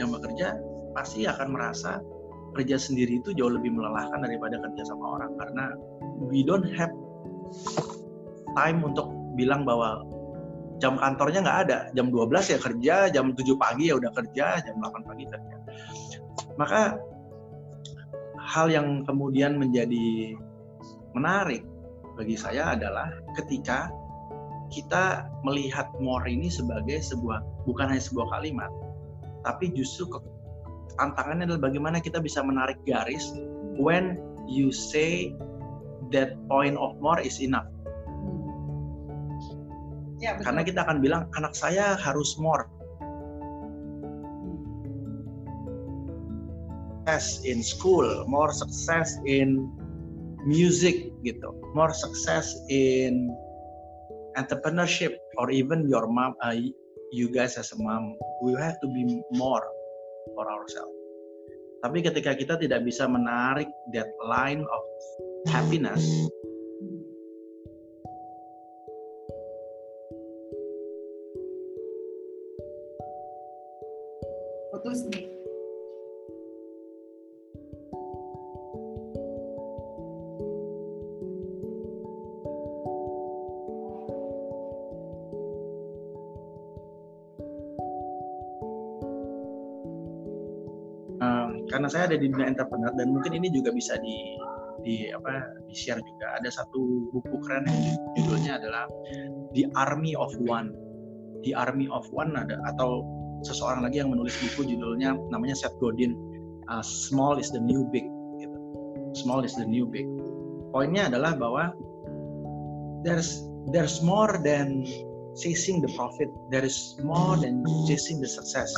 [0.00, 0.56] yang bekerja
[0.96, 2.00] pasti akan merasa
[2.58, 5.32] kerja sendiri itu jauh lebih melelahkan daripada kerja sama orang.
[5.38, 5.64] Karena
[6.18, 6.90] we don't have
[8.58, 9.06] time untuk
[9.38, 10.02] bilang bahwa
[10.82, 11.78] jam kantornya nggak ada.
[11.94, 15.56] Jam 12 ya kerja jam 7 pagi ya udah kerja jam 8 pagi kerja.
[16.58, 16.98] Maka
[18.48, 20.34] hal yang kemudian menjadi
[21.12, 21.62] menarik
[22.18, 23.06] bagi saya adalah
[23.38, 23.92] ketika
[24.68, 28.68] kita melihat more ini sebagai sebuah bukan hanya sebuah kalimat,
[29.46, 30.20] tapi justru
[30.98, 33.22] tantangannya adalah bagaimana kita bisa menarik garis
[33.78, 34.18] when
[34.50, 35.32] you say
[36.10, 37.66] that point of more is enough.
[40.18, 42.66] Ya, Karena kita akan bilang anak saya harus more,
[47.08, 49.70] success in school, more success in
[50.44, 53.32] music gitu, more success in
[54.36, 56.52] entrepreneurship or even your mom, uh,
[57.14, 58.12] you guys as a mom,
[58.44, 59.64] we have to be more
[60.34, 60.94] for ourselves.
[61.78, 64.82] Tapi ketika kita tidak bisa menarik that line of
[65.46, 66.02] happiness,
[91.88, 94.36] karena saya ada di dunia entrepreneur dan mungkin ini juga bisa di
[94.84, 98.84] di apa di share juga ada satu buku keren yang judulnya adalah
[99.56, 100.76] The Army of One.
[101.48, 103.08] The Army of One ada atau
[103.40, 106.12] seseorang lagi yang menulis buku judulnya namanya Seth Godin
[106.68, 108.04] uh, Small is the New Big
[108.36, 108.58] gitu.
[109.16, 110.04] Small is the New Big.
[110.76, 111.72] Poinnya adalah bahwa
[113.00, 114.84] there's there's more than
[115.40, 116.28] chasing the profit.
[116.52, 118.68] There is more than chasing the success.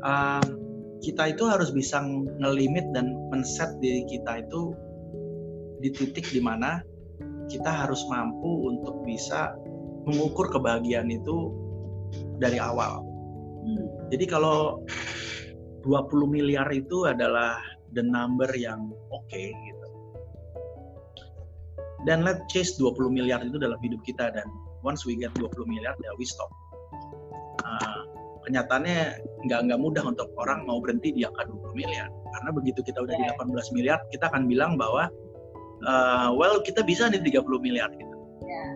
[0.00, 0.63] Uh,
[1.04, 2.00] kita itu harus bisa
[2.40, 4.72] ngelimit dan men-set diri kita itu
[5.84, 6.80] di titik di mana
[7.52, 9.52] kita harus mampu untuk bisa
[10.08, 11.52] mengukur kebahagiaan itu
[12.40, 13.04] dari awal.
[13.64, 13.84] Hmm.
[14.08, 14.80] Jadi kalau
[15.84, 17.60] 20 miliar itu adalah
[17.92, 19.88] the number yang oke okay, gitu.
[22.08, 24.48] Dan let's chase 20 miliar itu dalam hidup kita dan
[24.84, 26.48] once we get 20 miliar ya we stop.
[27.64, 28.13] Uh,
[28.44, 33.00] kenyataannya nggak nggak mudah untuk orang mau berhenti di angka 20 miliar karena begitu kita
[33.00, 33.32] udah yeah.
[33.34, 35.08] di 18 miliar kita akan bilang bahwa
[35.88, 38.16] uh, well kita bisa nih 30 miliar gitu.
[38.44, 38.72] Yeah.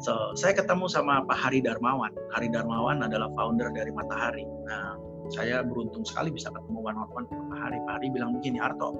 [0.00, 2.14] So saya ketemu sama Pak Hari Darmawan.
[2.32, 4.46] Hari Darmawan adalah founder dari Matahari.
[4.64, 4.96] Nah
[5.30, 7.78] saya beruntung sekali bisa ketemu one on one Pak Hari.
[7.84, 8.94] Pak Hari bilang begini Arto,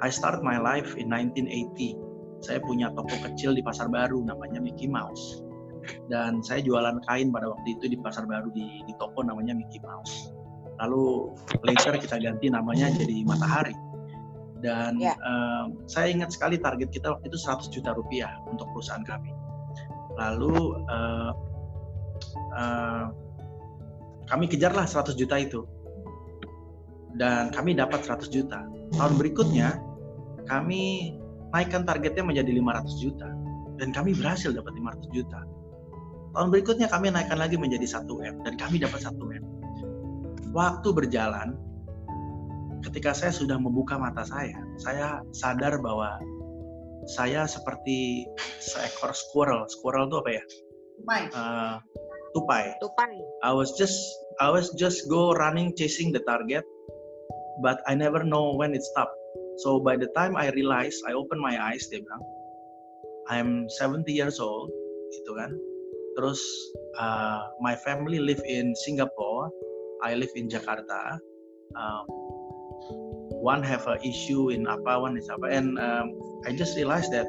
[0.00, 1.98] I start my life in 1980.
[2.40, 5.49] Saya punya toko kecil di Pasar Baru namanya Mickey Mouse
[6.08, 9.80] dan saya jualan kain pada waktu itu di pasar baru di, di toko namanya Mickey
[9.82, 10.32] Mouse.
[10.80, 13.76] Lalu later kita ganti namanya jadi Matahari.
[14.60, 15.16] Dan yeah.
[15.16, 15.24] Ya.
[15.24, 19.32] uh, saya ingat sekali target kita waktu itu 100 juta rupiah untuk perusahaan kami.
[20.20, 21.32] Lalu uh,
[22.56, 23.06] uh,
[24.28, 25.64] kami kejarlah 100 juta itu.
[27.16, 28.62] Dan kami dapat 100 juta.
[28.94, 29.80] Tahun berikutnya
[30.48, 31.14] kami
[31.50, 33.28] naikkan targetnya menjadi 500 juta
[33.80, 35.40] dan kami berhasil dapat 500 juta.
[36.30, 39.42] Tahun berikutnya kami naikkan lagi menjadi 1M dan kami dapat 1M.
[40.54, 41.58] Waktu berjalan,
[42.86, 46.22] ketika saya sudah membuka mata saya, saya sadar bahwa
[47.10, 48.30] saya seperti
[48.62, 49.66] seekor squirrel.
[49.66, 50.44] Squirrel itu apa ya?
[51.00, 51.22] Tupai.
[51.34, 51.74] Uh,
[52.34, 52.64] tupai.
[52.78, 53.14] Tupai.
[53.42, 53.98] I was just
[54.38, 56.62] I was just go running chasing the target,
[57.58, 59.10] but I never know when it stop.
[59.66, 62.24] So by the time I realize, I open my eyes, dia bilang,
[63.28, 64.70] I'm 70 years old
[65.10, 65.50] gitu kan
[66.20, 66.44] terus
[67.00, 69.48] uh, my family live in Singapore.
[70.04, 71.16] I live in Jakarta.
[71.72, 72.04] Um,
[73.40, 75.48] one have a issue in apa one is apa.
[75.48, 76.12] And um,
[76.44, 77.24] I just realized that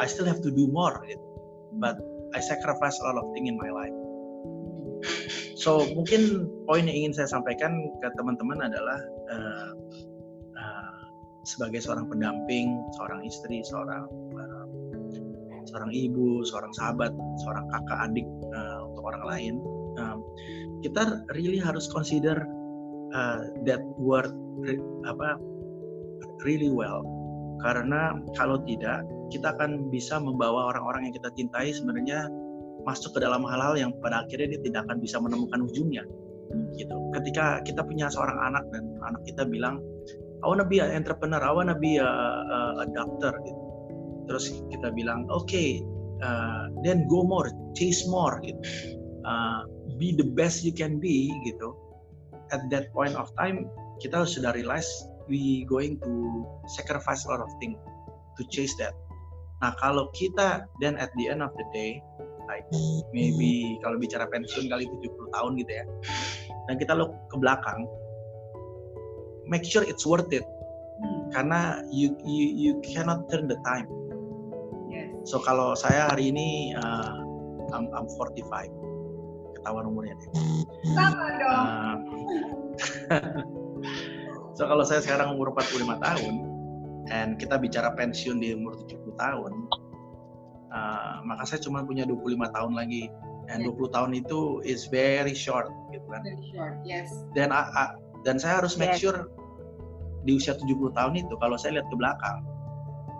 [0.00, 1.20] I still have to do more gitu.
[1.76, 2.00] But
[2.32, 3.96] I sacrifice a lot of thing in my life.
[5.60, 9.70] So mungkin poin yang ingin saya sampaikan ke teman-teman adalah uh,
[10.56, 11.00] uh,
[11.44, 14.53] sebagai seorang pendamping seorang istri seorang uh,
[15.68, 17.12] seorang ibu seorang sahabat
[17.44, 19.54] seorang kakak adik uh, untuk orang lain.
[19.94, 20.18] Uh,
[20.82, 22.44] kita really harus consider
[23.14, 24.32] uh, that word
[25.08, 25.38] apa
[26.44, 27.00] really well.
[27.64, 32.28] Karena kalau tidak kita akan bisa membawa orang-orang yang kita cintai sebenarnya
[32.84, 36.04] masuk ke dalam hal-hal yang pada akhirnya dia tidak akan bisa menemukan ujungnya.
[36.76, 36.92] Gitu.
[37.16, 39.80] Ketika kita punya seorang anak dan anak kita bilang
[40.44, 43.63] I wanna be an entrepreneur I wanna be a doctor gitu
[44.26, 45.82] terus kita bilang oke okay,
[46.24, 48.60] uh, then go more chase more gitu
[49.26, 49.64] uh,
[50.00, 51.74] be the best you can be gitu
[52.52, 53.68] at that point of time
[54.02, 54.88] kita sudah realize
[55.30, 57.76] we going to sacrifice a lot of things
[58.36, 58.92] to chase that
[59.64, 61.96] Nah kalau kita dan at the end of the day,
[62.44, 62.68] like
[63.16, 65.84] maybe kalau bicara pensiun kali 70 tahun gitu ya,
[66.68, 67.88] dan kita look ke belakang,
[69.48, 70.44] make sure it's worth it.
[71.32, 73.88] Karena you you you cannot turn the time.
[75.24, 77.16] So kalau saya hari ini uh,
[77.72, 78.44] I'm, I'm 45
[79.56, 80.30] ketahuan umurnya deh.
[80.92, 81.64] Sama dong.
[81.64, 81.96] Uh,
[84.56, 86.34] so kalau saya sekarang umur 45 tahun,
[87.08, 89.52] and kita bicara pensiun di umur 70 tahun,
[90.76, 93.08] uh, maka saya cuma punya 25 tahun lagi.
[93.48, 93.76] And yeah.
[93.76, 96.24] 20 tahun itu is very short gitu kan.
[96.24, 97.12] Very short, yes.
[97.32, 99.04] Dan uh, uh, dan saya harus make yes.
[99.04, 99.28] sure
[100.24, 102.40] di usia 70 tahun itu kalau saya lihat ke belakang,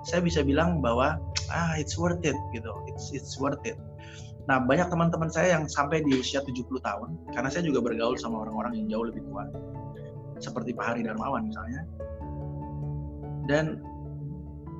[0.04, 1.20] saya bisa bilang bahwa
[1.52, 2.70] ah it's worth it gitu.
[2.88, 3.76] It's it's worth it.
[4.44, 8.44] Nah, banyak teman-teman saya yang sampai di usia 70 tahun karena saya juga bergaul sama
[8.44, 9.48] orang-orang yang jauh lebih tua.
[10.36, 11.88] Seperti Pak Hari Darmawan misalnya
[13.48, 13.80] dan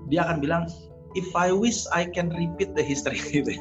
[0.09, 0.68] dia akan bilang
[1.16, 3.57] if I wish I can repeat the history gitu.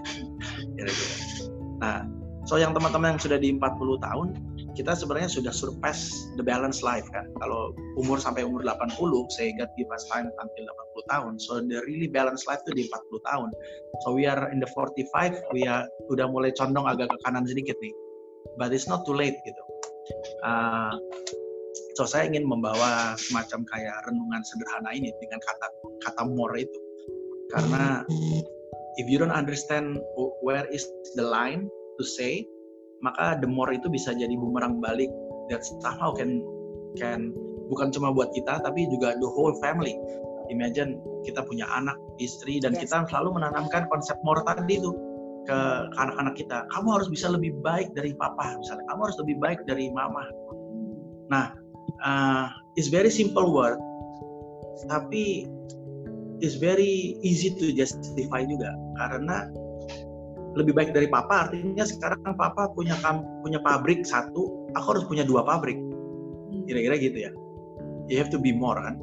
[1.79, 2.07] nah,
[2.47, 4.27] so yang teman-teman yang sudah di 40 tahun,
[4.73, 7.29] kita sebenarnya sudah surpass the balance life kan.
[7.41, 8.97] Kalau umur sampai umur 80,
[9.33, 10.65] saya God give us time until
[10.99, 11.33] 80 tahun.
[11.37, 13.49] So the really balance life itu di 40 tahun.
[14.05, 17.77] So we are in the 45, we are udah mulai condong agak ke kanan sedikit
[17.81, 17.93] nih.
[18.57, 19.63] But it's not too late gitu.
[20.43, 20.99] Uh,
[21.93, 25.67] So saya ingin membawa semacam kayak renungan sederhana ini dengan kata
[26.09, 26.79] kata more itu.
[27.53, 28.01] Karena
[28.97, 30.01] if you don't understand
[30.41, 31.69] where is the line
[32.01, 32.49] to say,
[33.03, 35.11] maka the more itu bisa jadi bumerang balik
[35.51, 36.39] that somehow can
[36.95, 37.35] can
[37.67, 39.93] bukan cuma buat kita tapi juga the whole family.
[40.51, 42.87] Imagine kita punya anak, istri dan yes.
[42.87, 44.91] kita selalu menanamkan konsep more tadi itu
[45.47, 45.59] ke
[45.95, 46.67] anak-anak kita.
[46.75, 48.83] Kamu harus bisa lebih baik dari papa misalnya.
[48.91, 50.27] Kamu harus lebih baik dari mama.
[51.31, 51.55] Nah,
[52.03, 53.79] uh, it's very simple word
[54.89, 55.47] tapi
[56.43, 59.47] it's very easy to justify juga karena
[60.53, 61.49] lebih baik dari papa.
[61.49, 62.97] Artinya sekarang papa punya
[63.41, 65.77] punya pabrik satu aku harus punya dua pabrik.
[66.69, 67.31] Kira-kira gitu ya.
[68.11, 68.99] You have to be more kan?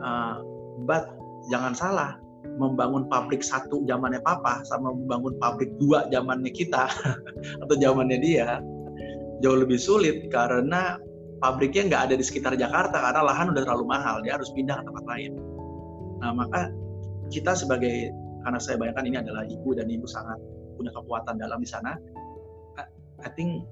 [0.00, 0.42] Uh,
[0.84, 1.16] but
[1.50, 2.18] jangan salah
[2.56, 6.86] membangun pabrik satu zamannya papa sama membangun pabrik dua zamannya kita
[7.62, 8.62] atau zamannya dia
[9.42, 10.96] jauh lebih sulit karena
[11.44, 14.84] pabriknya nggak ada di sekitar Jakarta karena lahan udah terlalu mahal dia harus pindah ke
[14.88, 15.32] tempat lain.
[16.22, 16.72] Nah maka
[17.28, 18.14] kita sebagai
[18.46, 20.38] karena saya bayangkan ini adalah ibu dan ibu sangat
[20.78, 21.98] punya kekuatan dalam di sana
[23.26, 23.66] I think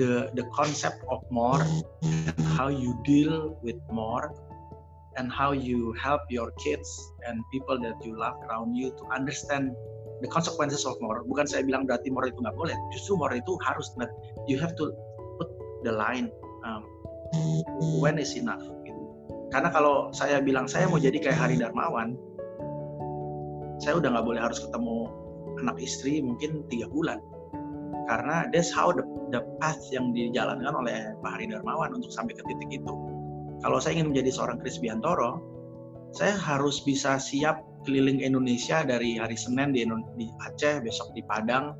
[0.00, 1.60] the the concept of more
[2.02, 4.32] and how you deal with more
[5.20, 6.88] and how you help your kids
[7.28, 9.76] and people that you love around you to understand
[10.22, 11.26] the consequences of more.
[11.26, 12.74] Bukan saya bilang berarti more itu nggak boleh.
[12.94, 13.90] Justru more itu harus.
[14.46, 14.94] You have to
[15.38, 15.50] put
[15.82, 16.30] the line
[16.62, 16.86] um,
[18.00, 19.02] when is enough gitu.
[19.52, 22.18] karena kalau saya bilang saya mau jadi kayak Hari Darmawan
[23.82, 25.10] saya udah nggak boleh harus ketemu
[25.62, 27.18] anak istri mungkin tiga bulan.
[28.04, 29.02] Karena that's how the,
[29.32, 32.94] the path yang dijalankan oleh Pak Hari Darmawan untuk sampai ke titik itu.
[33.64, 35.54] Kalau saya ingin menjadi seorang Kris Biantoro
[36.14, 39.82] saya harus bisa siap keliling Indonesia dari hari Senin di,
[40.14, 41.74] di Aceh besok di Padang.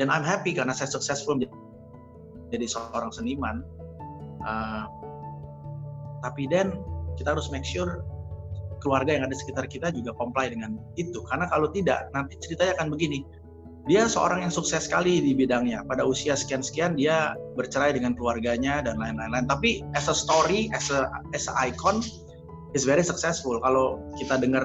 [0.00, 3.60] Dan I'm happy karena saya successful menjadi seorang seniman.
[4.40, 4.88] Uh,
[6.24, 6.80] tapi dan
[7.20, 8.07] kita harus make sure
[8.88, 11.20] keluarga yang ada di sekitar kita juga comply dengan itu.
[11.28, 13.20] Karena kalau tidak nanti ceritanya akan begini.
[13.88, 15.84] Dia seorang yang sukses sekali di bidangnya.
[15.84, 21.08] Pada usia sekian-sekian dia bercerai dengan keluarganya dan lain-lain tapi as a story as a
[21.36, 22.00] as a icon
[22.72, 23.60] is very successful.
[23.60, 24.64] Kalau kita dengar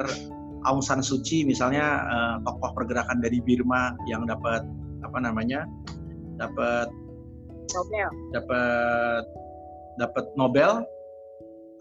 [0.63, 4.63] Aung San Suu Kyi misalnya uh, tokoh pergerakan dari Birma yang dapat
[5.03, 5.67] apa namanya
[6.39, 6.87] dapat
[7.71, 8.09] Nobel.
[8.35, 9.23] Dapat
[10.03, 10.71] dapat Nobel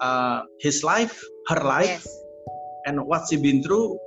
[0.02, 1.14] uh, his life
[1.50, 2.21] her life yes.
[2.86, 3.98] And what she been through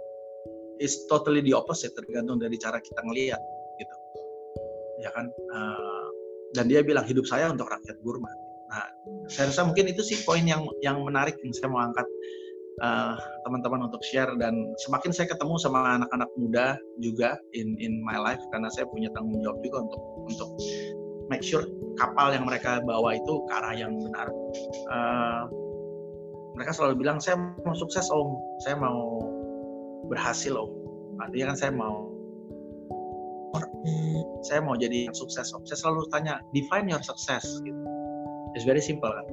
[0.80, 3.42] is totally the opposite tergantung dari cara kita ngelihat
[3.80, 3.96] gitu.
[5.04, 5.28] Ya kan?
[5.52, 6.08] Uh,
[6.56, 8.32] dan dia bilang hidup saya untuk rakyat Burma.
[8.72, 8.86] Nah
[9.28, 12.08] saya rasa mungkin itu sih poin yang yang menarik yang saya mau angkat
[12.80, 14.32] eh, teman-teman untuk share.
[14.40, 14.56] Dan
[14.88, 19.44] semakin saya ketemu sama anak-anak muda juga in in my life karena saya punya tanggung
[19.44, 20.02] jawab juga untuk
[20.32, 20.50] untuk
[21.28, 21.68] make sure
[22.00, 24.28] kapal yang mereka bawa itu ke arah yang benar.
[24.88, 25.44] Uh,
[26.56, 29.22] mereka selalu bilang saya mau sukses om, saya mau
[30.08, 30.72] berhasil om.
[31.20, 32.12] Artinya kan saya mau
[34.44, 35.64] saya mau jadi sukses om.
[35.68, 37.44] Saya selalu tanya define your success.
[37.64, 37.82] Gitu.
[38.56, 39.28] It's very simple kan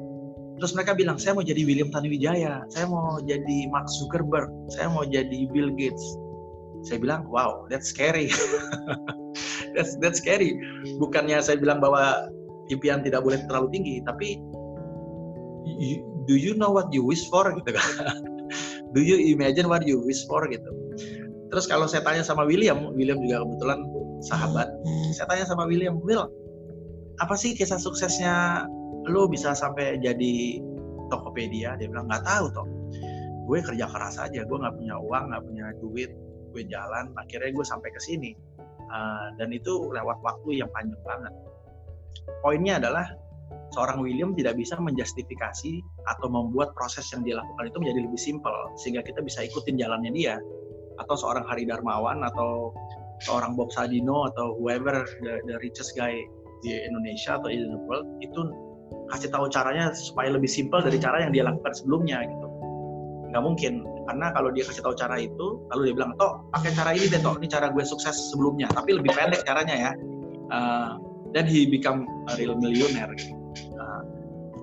[0.63, 5.03] Terus mereka bilang, saya mau jadi William Tanuwijaya, saya mau jadi Mark Zuckerberg, saya mau
[5.03, 6.05] jadi Bill Gates.
[6.87, 8.31] Saya bilang, wow, that's scary.
[9.75, 10.55] that's that's scary.
[11.03, 12.31] Bukannya saya bilang bahwa
[12.71, 14.39] impian tidak boleh terlalu tinggi, tapi
[16.27, 17.49] do you know what you wish for?
[17.51, 17.87] Gitu kan?
[18.95, 20.45] do you imagine what you wish for?
[20.49, 20.69] Gitu?
[21.53, 23.85] Terus kalau saya tanya sama William, William juga kebetulan
[24.25, 24.73] sahabat,
[25.13, 26.25] saya tanya sama William, Will,
[27.21, 28.65] apa sih kisah suksesnya
[29.05, 30.63] lu bisa sampai jadi
[31.13, 31.77] Tokopedia?
[31.77, 32.69] Dia bilang nggak tahu toh
[33.43, 36.11] gue kerja keras aja gue nggak punya uang nggak punya duit
[36.53, 38.37] gue jalan akhirnya gue sampai ke sini.
[38.93, 41.33] Uh, dan itu lewat waktu yang panjang banget.
[42.45, 43.09] Poinnya adalah
[43.73, 48.55] seorang William tidak bisa menjustifikasi atau membuat proses yang dia lakukan itu menjadi lebih simpel
[48.77, 50.37] sehingga kita bisa ikutin jalannya dia.
[51.01, 52.77] Atau seorang Hari Darmawan atau
[53.25, 56.13] seorang Bob Sadino atau whoever the, the richest guy
[56.63, 58.53] di Indonesia atau in the world itu
[59.11, 62.47] kasih tahu caranya supaya lebih simpel dari cara yang dia lakukan sebelumnya gitu.
[63.33, 63.73] Nggak mungkin
[64.05, 67.23] karena kalau dia kasih tahu cara itu lalu dia bilang toh pakai cara ini deh
[67.25, 68.69] toh ini cara gue sukses sebelumnya.
[68.69, 69.93] Tapi lebih pendek caranya ya.
[70.53, 71.01] Uh,
[71.33, 73.42] dan he become a real millionaire gitu.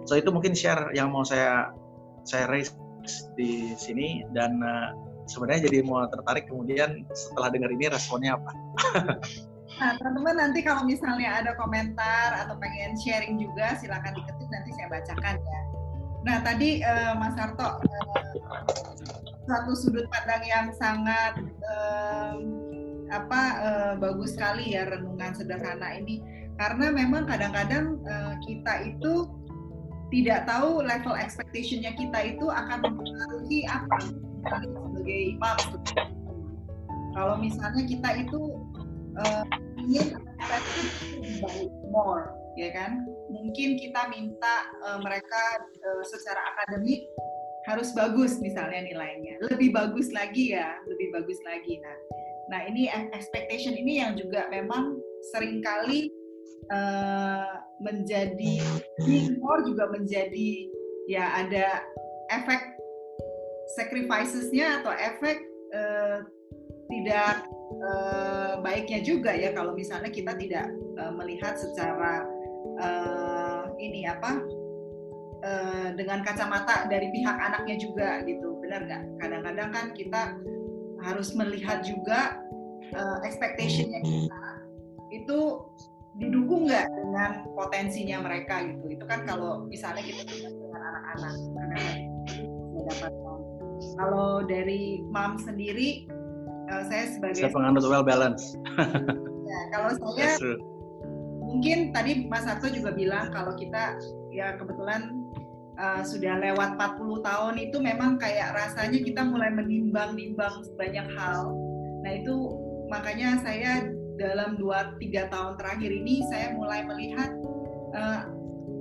[0.09, 1.69] So itu mungkin share yang mau saya
[2.25, 2.73] saya raise
[3.37, 4.89] di sini dan uh,
[5.29, 8.51] sebenarnya jadi mau tertarik kemudian setelah dengar ini responnya apa
[9.79, 14.91] Nah, teman-teman nanti kalau misalnya ada komentar atau pengen sharing juga, silakan diketik nanti saya
[14.91, 15.61] bacakan ya.
[16.27, 17.79] Nah, tadi uh, Mas Harto uh,
[19.47, 22.43] satu sudut pandang yang sangat uh,
[23.07, 26.19] apa uh, bagus sekali ya renungan sederhana ini
[26.59, 29.31] karena memang kadang-kadang uh, kita itu
[30.09, 33.97] tidak tahu level expectationnya kita itu akan mempengaruhi apa
[34.41, 35.57] sebagai imam.
[37.13, 38.41] Kalau misalnya kita itu
[39.17, 39.45] uh,
[39.77, 40.17] ingin
[41.41, 43.05] baik more ya kan?
[43.29, 47.05] Mungkin kita minta uh, mereka uh, secara akademik
[47.69, 49.37] harus bagus misalnya nilainya.
[49.45, 51.77] Lebih bagus lagi ya lebih bagus lagi.
[51.81, 51.97] Nah
[52.49, 54.97] nah ini expectation ini yang juga memang
[55.29, 56.09] sering kali
[56.71, 58.61] uh, menjadi
[59.39, 60.69] more juga menjadi
[61.09, 61.83] ya ada
[62.29, 62.61] efek
[63.77, 65.37] sacrificesnya atau efek
[65.73, 66.25] uh,
[66.89, 67.45] tidak
[67.85, 70.65] uh, baiknya juga ya kalau misalnya kita tidak
[70.97, 72.25] uh, melihat secara
[72.81, 74.41] uh, ini apa
[75.45, 78.57] uh, dengan kacamata dari pihak anaknya juga gitu.
[78.59, 79.03] Benar nggak?
[79.21, 80.21] Kadang-kadang kan kita
[81.05, 82.41] harus melihat juga
[82.97, 84.49] uh, expectationnya kita
[85.09, 85.39] itu
[86.19, 91.33] didukung nggak dengan potensinya mereka gitu itu kan kalau misalnya kita dengan anak-anak
[92.79, 93.11] dapat
[93.95, 96.03] kalau dari mam sendiri
[96.69, 98.53] kalau saya sebagai saya penganut well balance.
[99.49, 100.37] ya, kalau saya
[101.41, 103.97] mungkin tadi Mas Harto juga bilang kalau kita
[104.29, 105.17] ya kebetulan
[105.81, 111.57] uh, sudah lewat 40 tahun itu memang kayak rasanya kita mulai menimbang-nimbang banyak hal.
[112.05, 112.35] Nah itu
[112.93, 113.89] makanya saya
[114.19, 117.31] dalam 2-3 tahun terakhir ini saya mulai melihat
[117.95, 118.27] uh,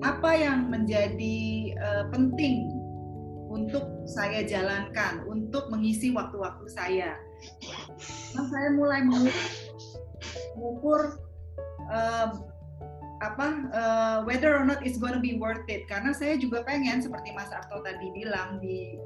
[0.03, 1.39] apa yang menjadi
[1.79, 2.75] uh, penting
[3.49, 7.17] untuk saya jalankan, untuk mengisi waktu-waktu saya.
[8.37, 9.01] Nah, saya mulai
[10.55, 11.17] mengukur
[11.89, 12.29] uh,
[13.19, 15.89] apa uh, whether or not it's gonna be worth it.
[15.89, 19.01] Karena saya juga pengen seperti Mas Arto tadi bilang di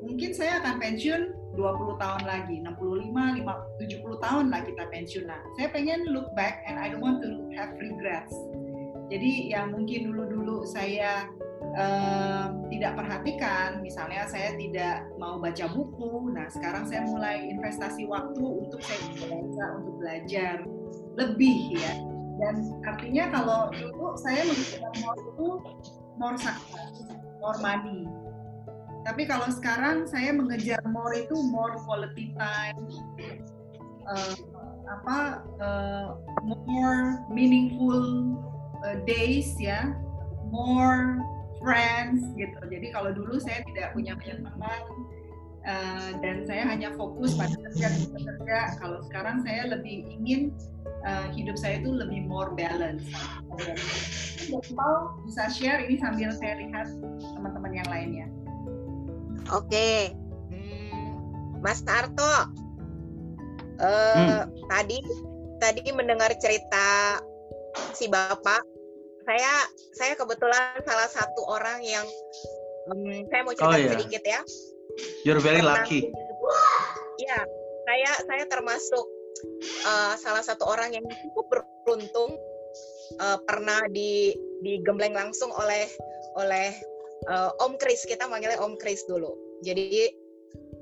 [0.00, 1.22] mungkin saya akan pensiun
[1.58, 6.62] 20 tahun lagi 65 5, 70 tahun lah kita pensiun nah saya pengen look back
[6.70, 8.32] and I don't want to have regrets
[9.10, 11.26] jadi yang mungkin dulu-dulu saya
[12.68, 18.82] tidak perhatikan, misalnya saya tidak mau baca buku, nah sekarang saya mulai investasi waktu untuk
[18.82, 18.98] saya
[19.30, 20.66] baca, untuk belajar
[21.14, 21.94] lebih ya.
[22.38, 22.54] Dan
[22.86, 25.48] artinya kalau dulu saya menggunakan more itu
[26.18, 26.94] more success,
[27.42, 28.06] more money.
[29.08, 32.76] Tapi kalau sekarang saya mengejar more itu more quality time
[34.04, 34.36] uh,
[34.84, 35.18] apa
[35.64, 36.08] uh,
[36.44, 38.36] more meaningful
[38.84, 39.96] uh, days ya
[40.52, 41.24] more
[41.60, 42.60] friends gitu.
[42.68, 44.82] Jadi kalau dulu saya tidak punya banyak teman
[45.68, 50.54] uh, dan saya hanya fokus pada kerja kerja kalau sekarang saya lebih ingin
[51.04, 53.04] uh, hidup saya itu lebih more balance
[54.72, 56.88] mau bisa share ini sambil saya lihat
[57.36, 58.26] teman-teman yang lainnya
[59.54, 59.88] oke.
[60.50, 62.44] Hmm, Mas Tarto uh,
[63.82, 64.42] hmm.
[64.68, 64.98] tadi
[65.58, 67.18] tadi mendengar cerita
[67.94, 68.62] si bapak.
[69.28, 69.54] Saya
[69.92, 72.06] saya kebetulan salah satu orang yang
[72.88, 73.92] um, saya mau cerita oh, yeah.
[73.92, 74.40] sedikit ya.
[75.28, 76.08] You're very Pernah, lucky.
[77.20, 77.38] Ya
[77.84, 79.04] saya saya termasuk
[79.84, 81.44] uh, salah satu orang yang cukup
[81.84, 82.40] beruntung
[83.20, 84.32] uh, pernah di
[84.64, 85.86] digembleng langsung oleh
[86.40, 86.72] oleh
[87.28, 90.10] uh, Om Kris kita manggilnya Om Kris dulu jadi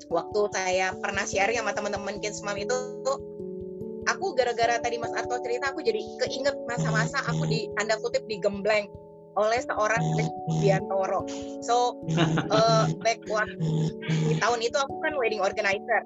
[0.08, 2.76] waktu saya pernah sharing sama teman-teman Kinsmam itu
[4.06, 8.86] aku gara-gara tadi Mas Arto cerita aku jadi keinget masa-masa aku di tanda kutip digembleng
[9.36, 10.00] oleh seorang
[10.64, 11.28] Biantoro.
[11.60, 12.00] So
[12.48, 16.02] uh, back waktu di tahun itu aku kan wedding organizer.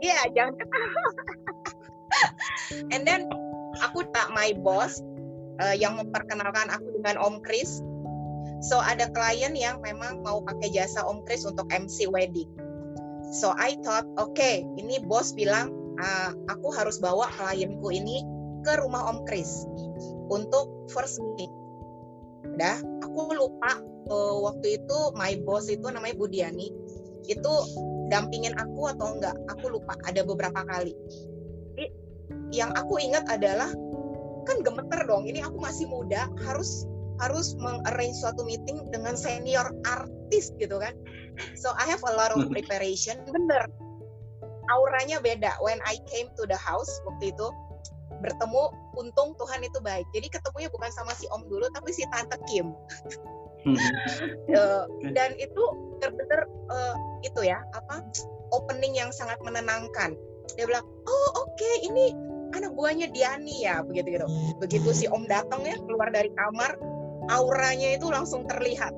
[0.00, 0.64] Iya, yeah, jangan.
[2.94, 3.28] And then
[3.84, 5.04] aku tak my boss
[5.60, 7.84] uh, yang memperkenalkan aku dengan Om Kris.
[8.64, 12.48] So ada klien yang memang mau pakai jasa Om Kris untuk MC wedding.
[13.34, 18.24] So I thought, oke, okay, ini bos bilang uh, aku harus bawa klienku ini
[18.64, 19.68] ke rumah Om Kris
[20.32, 21.52] untuk first meeting.
[22.56, 26.72] Udah, aku lupa uh, waktu itu my boss itu namanya Budiani
[27.24, 27.52] itu
[28.12, 30.92] dampingin aku atau enggak, aku lupa ada beberapa kali.
[32.52, 33.68] Yang aku ingat adalah
[34.44, 36.84] kan gemeter dong, ini aku masih muda, harus
[37.22, 40.94] harus mengarrange suatu meeting dengan senior artis gitu kan.
[41.58, 43.22] So I have a lot of preparation.
[43.26, 43.70] Bener.
[44.72, 45.60] Auranya beda.
[45.60, 47.46] When I came to the house waktu itu
[48.24, 48.62] bertemu
[48.96, 50.06] untung Tuhan itu baik.
[50.16, 52.72] Jadi ketemunya bukan sama si Om dulu tapi si Tante Kim.
[53.64, 54.84] Uh,
[55.16, 55.62] dan itu
[55.96, 58.04] benar-benar uh, itu ya apa
[58.52, 60.16] opening yang sangat menenangkan.
[60.56, 62.12] Dia bilang oh oke okay, ini
[62.54, 64.26] anak buahnya Diani ya begitu gitu
[64.62, 66.78] begitu si Om datang ya keluar dari kamar
[67.30, 68.92] auranya itu langsung terlihat.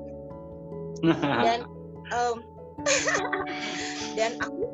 [1.45, 1.67] Dan
[2.11, 2.37] um,
[4.17, 4.65] dan aku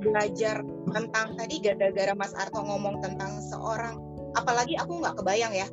[0.00, 4.00] belajar tentang tadi gara-gara Mas Arto ngomong tentang seorang
[4.32, 5.68] apalagi aku nggak kebayang ya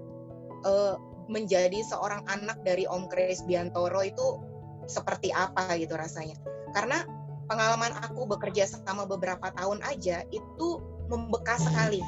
[0.67, 0.95] uh,
[1.27, 4.39] menjadi seorang anak dari Om Kris Biantoro itu
[4.88, 6.39] seperti apa gitu rasanya.
[6.71, 7.03] Karena
[7.51, 10.67] pengalaman aku bekerja selama beberapa tahun aja itu
[11.11, 11.99] membekas sekali.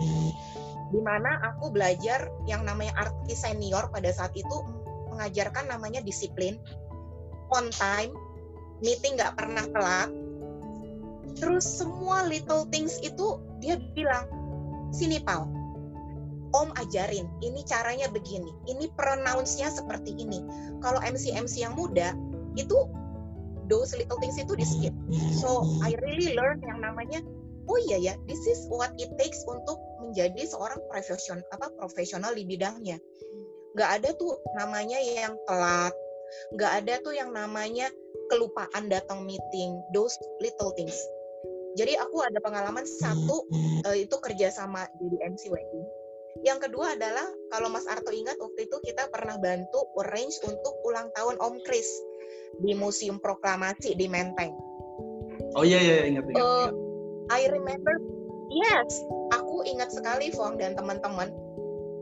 [0.90, 4.58] Di mana aku belajar yang namanya artis senior pada saat itu
[5.20, 6.56] mengajarkan namanya disiplin.
[7.52, 8.16] On time
[8.80, 10.08] meeting nggak pernah telat.
[11.36, 14.24] Terus semua little things itu dia bilang
[14.96, 15.44] sini pal.
[16.50, 20.40] Om ajarin ini caranya begini ini pronounce-nya seperti ini.
[20.80, 22.16] Kalau MC MC yang muda
[22.56, 22.88] itu
[23.70, 24.96] those little things itu di skip.
[25.36, 27.22] So I really learn yang namanya
[27.70, 32.44] oh iya ya this is what it takes untuk menjadi seorang profesional apa profesional di
[32.50, 32.98] bidangnya
[33.80, 35.96] nggak ada tuh namanya yang telat.
[36.52, 37.88] Nggak ada tuh yang namanya
[38.28, 39.80] kelupaan datang meeting.
[39.96, 41.00] Those little things.
[41.80, 43.48] Jadi aku ada pengalaman satu
[43.88, 45.88] uh, itu kerja sama di MC wedding.
[46.44, 47.24] Yang kedua adalah
[47.56, 51.88] kalau Mas Arto ingat waktu itu kita pernah bantu arrange untuk ulang tahun Om Kris
[52.60, 54.52] di Museum Proklamasi di Menteng.
[55.56, 56.44] Oh iya iya ingat ingat.
[56.44, 56.70] Uh,
[57.32, 57.96] I remember
[58.52, 58.92] yes,
[59.32, 61.32] aku ingat sekali Fong dan teman-teman.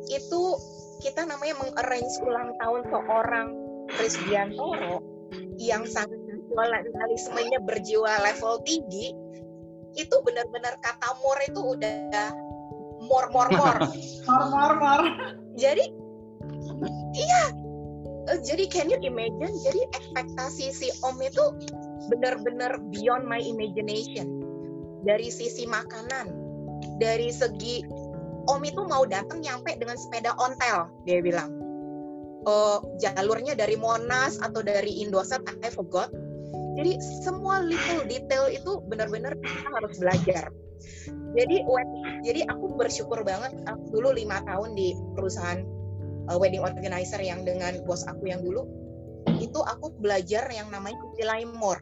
[0.10, 0.58] Itu
[1.04, 3.48] kita namanya mengarrange ulang tahun seorang
[3.88, 5.02] Kris Biantoro
[5.58, 6.18] yang sangat
[6.54, 9.14] nasionalismenya berjiwa level tinggi
[9.98, 12.30] itu benar-benar kata more itu udah
[13.06, 13.78] more more more
[14.30, 15.06] more more more
[15.58, 15.90] jadi
[17.18, 17.44] iya.
[18.28, 19.52] Uh, jadi can you imagine?
[19.66, 21.42] Jadi ekspektasi si om itu
[22.14, 24.44] benar-benar beyond my imagination.
[25.08, 26.30] Dari sisi makanan
[27.02, 27.82] dari segi
[28.48, 31.52] om itu mau datang nyampe dengan sepeda ontel dia bilang.
[32.48, 36.08] Uh, jalurnya dari Monas atau dari Indosat I forgot.
[36.80, 36.96] Jadi
[37.26, 40.48] semua little detail itu benar-benar kita harus belajar.
[41.36, 41.66] Jadi
[42.24, 45.66] jadi aku bersyukur banget aku dulu lima tahun di perusahaan
[46.32, 48.68] uh, wedding organizer yang dengan bos aku yang dulu
[49.40, 51.82] itu aku belajar yang namanya istilah more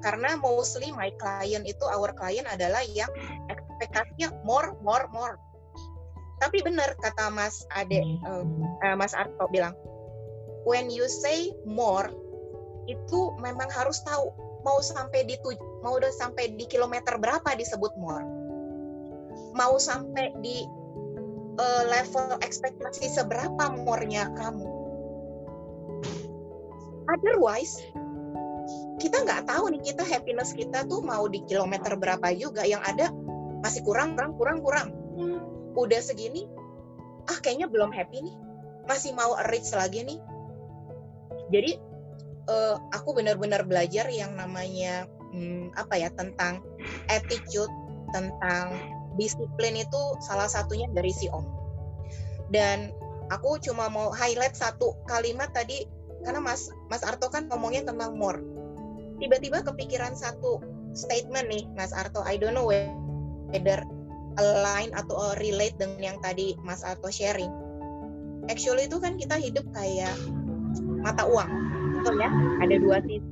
[0.00, 3.10] karena mostly my client itu our client adalah yang
[3.52, 5.36] ekspektasinya more more more
[6.40, 8.42] tapi benar kata Mas Ade uh,
[8.82, 9.76] uh, Mas Arto bilang
[10.64, 12.08] when you say more
[12.88, 14.32] itu memang harus tahu
[14.64, 18.24] mau sampai di tuj mau udah sampai di kilometer berapa disebut more.
[19.56, 20.64] Mau sampai di
[21.56, 24.68] uh, level ekspektasi seberapa more-nya kamu.
[27.10, 27.80] Otherwise
[29.00, 32.68] kita nggak tahu nih kita happiness kita tuh mau di kilometer berapa juga.
[32.68, 33.06] Yang ada
[33.64, 34.88] masih kurang kurang kurang kurang
[35.74, 36.46] udah segini
[37.30, 38.36] ah kayaknya belum happy nih.
[38.90, 40.18] Masih mau reach lagi nih.
[41.50, 41.78] Jadi
[42.50, 46.62] uh, aku benar-benar belajar yang namanya hmm, apa ya tentang
[47.06, 47.70] attitude
[48.10, 48.74] tentang
[49.14, 51.46] disiplin itu salah satunya dari si Om.
[52.50, 52.90] Dan
[53.30, 55.86] aku cuma mau highlight satu kalimat tadi
[56.26, 58.42] karena Mas Mas Arto kan ngomongnya tentang more.
[59.22, 60.58] Tiba-tiba kepikiran satu
[60.96, 63.86] statement nih Mas Arto I don't know whether
[64.38, 67.50] align atau relate dengan yang tadi Mas Arto sharing.
[68.46, 70.14] Actually itu kan kita hidup kayak
[71.02, 71.50] mata uang
[72.00, 72.30] betul ya?
[72.62, 73.30] Ada dua sisi.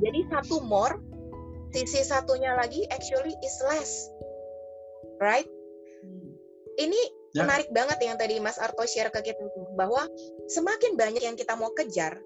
[0.00, 0.96] Jadi satu more
[1.70, 4.10] sisi satunya lagi actually is less
[5.20, 5.46] right?
[6.80, 7.00] Ini
[7.36, 7.44] ya.
[7.44, 9.44] menarik banget yang tadi Mas Arto share ke kita
[9.76, 10.08] bahwa
[10.48, 12.16] semakin banyak yang kita mau kejar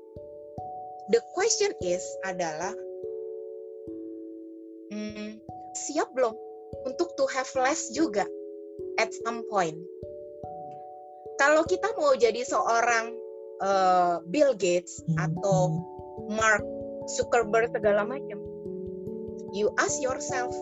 [1.11, 2.73] the question is adalah
[4.95, 5.43] hmm,
[5.75, 6.33] siap belum
[6.85, 8.27] untuk to have less juga
[8.99, 9.77] at some point
[11.39, 13.11] kalau kita mau jadi seorang
[13.63, 15.83] uh, Bill Gates atau
[16.31, 16.63] Mark
[17.11, 18.41] Zuckerberg segala macam,
[19.53, 20.55] you ask yourself,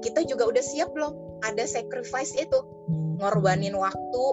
[0.00, 1.12] kita juga udah siap belum?
[1.44, 2.58] Ada sacrifice itu,
[3.20, 4.24] ngorbanin waktu.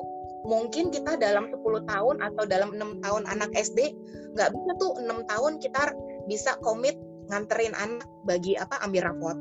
[0.43, 3.95] Mungkin kita dalam 10 tahun atau dalam enam tahun anak SD,
[4.35, 5.95] nggak bisa tuh enam tahun kita
[6.27, 6.99] bisa komit
[7.31, 9.37] nganterin anak bagi apa ambil rapot.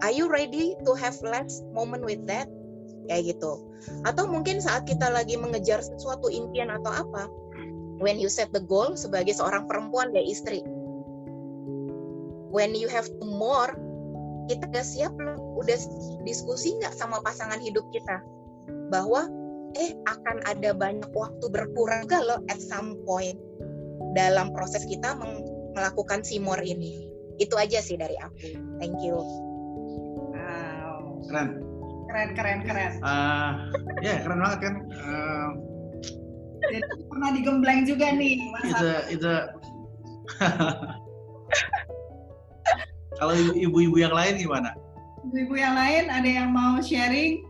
[0.00, 2.48] Are you ready to have less moment with that?
[3.10, 3.58] kayak gitu.
[4.06, 7.26] Atau mungkin saat kita lagi mengejar sesuatu impian atau apa
[7.98, 10.62] when you set the goal sebagai seorang perempuan ya istri.
[12.50, 13.74] When you have more
[14.46, 15.38] kita udah siap belum?
[15.58, 15.76] Udah
[16.22, 18.22] diskusi nggak sama pasangan hidup kita?
[18.94, 19.26] Bahwa
[19.78, 23.38] eh akan ada banyak waktu berkurang kalau at some point
[24.18, 25.18] dalam proses kita
[25.74, 27.10] melakukan simor ini?
[27.38, 28.38] Itu aja sih dari aku.
[28.82, 29.49] Thank you
[31.28, 31.48] keren.
[32.10, 32.92] Keren keren keren.
[33.06, 33.50] Uh,
[34.02, 34.74] ya yeah, keren banget kan?
[34.90, 35.48] Uh,
[36.60, 38.36] Jadi, pernah digembleng juga nih
[38.68, 39.34] itu itu.
[43.20, 44.72] Kalau ibu-ibu yang lain gimana?
[45.28, 47.44] Ibu-ibu yang lain ada yang mau sharing?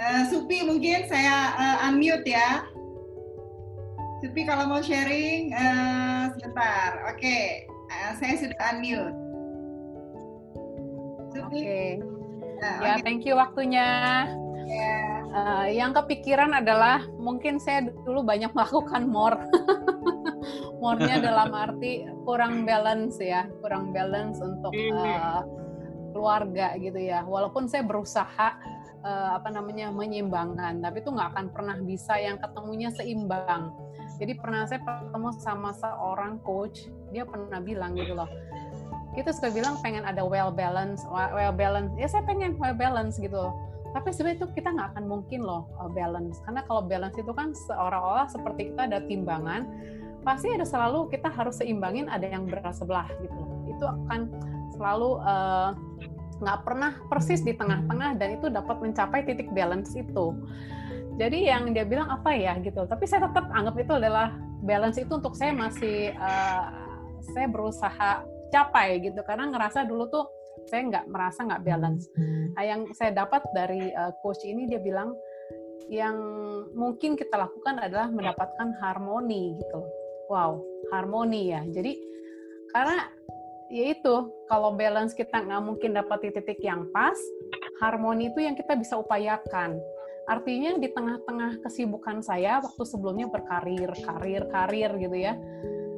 [0.00, 2.64] Uh, Supi mungkin saya uh, unmute ya.
[4.20, 7.00] Supi kalau mau sharing uh, sebentar.
[7.08, 7.44] Oke okay.
[7.88, 9.29] uh, saya sudah unmute
[11.30, 11.90] Supi okay.
[12.60, 13.88] Ya, ya thank you waktunya.
[14.68, 14.68] Yeah.
[14.70, 14.98] Ya.
[15.30, 19.40] Uh, yang kepikiran adalah mungkin saya dulu banyak melakukan more.
[20.80, 25.44] more-nya dalam arti kurang balance ya, kurang balance untuk uh,
[26.16, 27.20] keluarga gitu ya.
[27.28, 28.48] Walaupun saya berusaha
[29.04, 33.76] uh, apa namanya menyeimbangkan, tapi itu nggak akan pernah bisa yang ketemunya seimbang.
[34.16, 38.28] Jadi pernah saya ketemu sama seorang coach, dia pernah bilang gitu loh
[39.16, 41.90] kita suka bilang pengen ada well balance well balance.
[41.98, 43.50] Ya saya pengen well balance gitu
[43.90, 46.38] tapi sebenarnya itu kita nggak akan mungkin loh uh, balance.
[46.46, 49.66] Karena kalau balance itu kan seolah-olah seperti kita ada timbangan
[50.20, 53.40] pasti ada selalu kita harus seimbangin ada yang berat sebelah gitu
[53.72, 54.28] itu akan
[54.76, 55.72] selalu uh,
[56.44, 60.36] nggak pernah persis di tengah-tengah dan itu dapat mencapai titik balance itu.
[61.16, 65.12] Jadi yang dia bilang apa ya gitu tapi saya tetap anggap itu adalah balance itu
[65.12, 66.68] untuk saya masih uh,
[67.32, 70.24] saya berusaha capai gitu karena ngerasa dulu tuh
[70.68, 72.10] saya nggak merasa nggak balance.
[72.54, 75.14] Nah, yang saya dapat dari uh, coach ini dia bilang
[75.90, 76.16] yang
[76.76, 79.80] mungkin kita lakukan adalah mendapatkan harmoni gitu.
[80.28, 80.62] Wow,
[80.94, 81.64] harmoni ya.
[81.66, 81.98] Jadi
[82.70, 83.10] karena
[83.70, 84.14] ya itu
[84.46, 87.18] kalau balance kita nggak mungkin dapat di titik yang pas,
[87.82, 89.78] harmoni itu yang kita bisa upayakan.
[90.30, 95.34] Artinya di tengah-tengah kesibukan saya waktu sebelumnya berkarir, karir, karir gitu ya.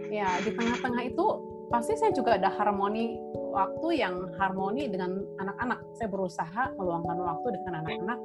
[0.08, 3.16] Ya, di tengah-tengah itu pasti saya juga ada harmoni
[3.48, 5.80] waktu yang harmoni dengan anak-anak.
[5.96, 8.18] Saya berusaha meluangkan waktu dengan anak-anak.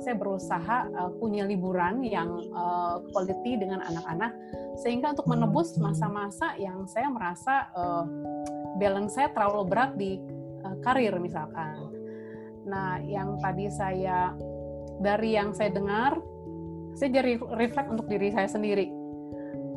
[0.00, 4.32] Saya berusaha uh, punya liburan yang uh, quality dengan anak-anak,
[4.80, 8.08] sehingga untuk menebus masa-masa yang saya merasa uh,
[8.80, 10.16] balance saya terlalu berat di
[10.64, 11.92] uh, karir misalkan.
[12.64, 14.32] Nah, yang tadi saya
[15.04, 16.16] dari yang saya dengar,
[16.96, 18.88] saya jadi reflect untuk diri saya sendiri.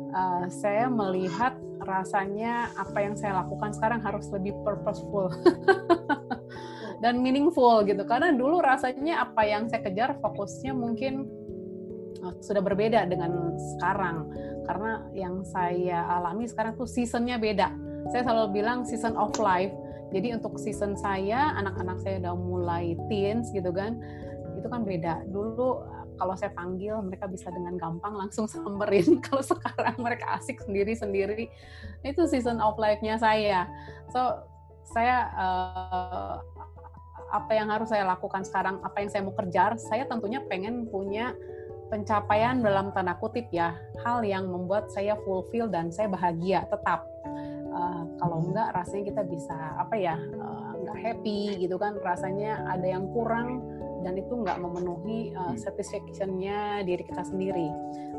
[0.08, 5.32] Uh, saya melihat rasanya apa yang saya lakukan sekarang harus lebih purposeful
[7.02, 11.24] dan meaningful gitu karena dulu rasanya apa yang saya kejar fokusnya mungkin
[12.20, 14.28] uh, sudah berbeda dengan sekarang
[14.68, 19.74] karena yang saya alami sekarang tuh seasonnya beda saya selalu bilang season of life.
[20.08, 24.00] Jadi untuk season saya, anak-anak saya udah mulai teens gitu kan,
[24.56, 25.28] itu kan beda.
[25.28, 25.84] Dulu
[26.18, 29.18] kalau saya panggil mereka bisa dengan gampang langsung samperin.
[29.24, 31.46] Kalau sekarang mereka asik sendiri-sendiri,
[32.02, 33.70] itu season of life-nya saya.
[34.10, 34.42] So
[34.82, 36.34] saya uh,
[37.30, 41.36] apa yang harus saya lakukan sekarang, apa yang saya mau kejar, saya tentunya pengen punya
[41.88, 47.06] pencapaian dalam tanda kutip ya, hal yang membuat saya fulfill dan saya bahagia tetap.
[47.68, 52.86] Uh, kalau enggak rasanya kita bisa apa ya uh, enggak happy gitu kan rasanya ada
[52.88, 53.60] yang kurang
[54.02, 57.68] dan itu nggak memenuhi uh, satisfaction-nya diri kita sendiri.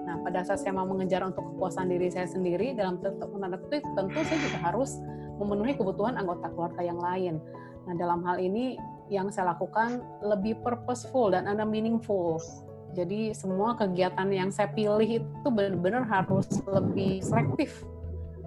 [0.03, 4.19] Nah, pada saat saya mau mengejar untuk kepuasan diri saya sendiri dalam tanda kutip tentu
[4.25, 4.97] saya juga harus
[5.39, 7.37] memenuhi kebutuhan anggota keluarga yang lain.
[7.87, 8.75] Nah, dalam hal ini
[9.09, 12.37] yang saya lakukan lebih purposeful dan ada meaningful.
[12.97, 17.85] Jadi semua kegiatan yang saya pilih itu benar-benar harus lebih selektif.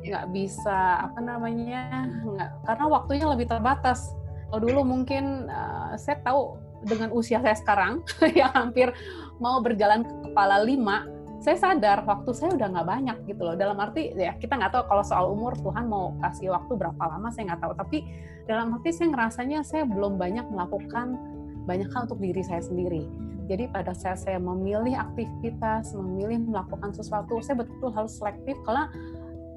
[0.03, 4.11] Nggak bisa apa namanya, nggak, karena waktunya lebih terbatas.
[4.51, 8.03] Kalau dulu mungkin uh, saya tahu dengan usia saya sekarang
[8.39, 8.91] yang hampir
[9.39, 11.07] mau berjalan ke kepala lima,
[11.43, 13.59] saya sadar waktu saya udah nggak banyak gitu loh.
[13.59, 17.29] Dalam arti ya kita nggak tahu kalau soal umur Tuhan mau kasih waktu berapa lama
[17.35, 17.73] saya nggak tahu.
[17.75, 17.99] Tapi
[18.47, 21.19] dalam arti saya ngerasanya saya belum banyak melakukan
[21.67, 23.11] banyak hal untuk diri saya sendiri.
[23.51, 28.87] Jadi pada saat saya memilih aktivitas, memilih melakukan sesuatu, saya betul-betul harus selektif karena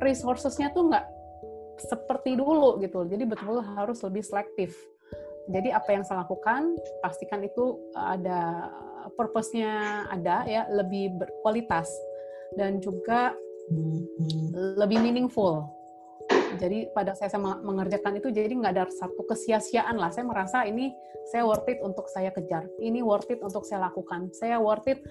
[0.01, 1.05] resourcesnya tuh nggak
[1.85, 3.05] seperti dulu gitu.
[3.05, 4.73] Jadi betul-betul harus lebih selektif.
[5.45, 6.73] Jadi apa yang saya lakukan,
[7.05, 8.73] pastikan itu ada
[9.13, 11.85] purpose-nya ada ya lebih berkualitas
[12.57, 13.37] dan juga
[14.77, 15.69] lebih meaningful.
[16.55, 20.09] Jadi pada saya, saya mengerjakan itu jadi nggak ada satu kesia-siaan lah.
[20.09, 20.95] Saya merasa ini
[21.29, 22.65] saya worth it untuk saya kejar.
[22.79, 24.31] Ini worth it untuk saya lakukan.
[24.31, 25.03] Saya worth it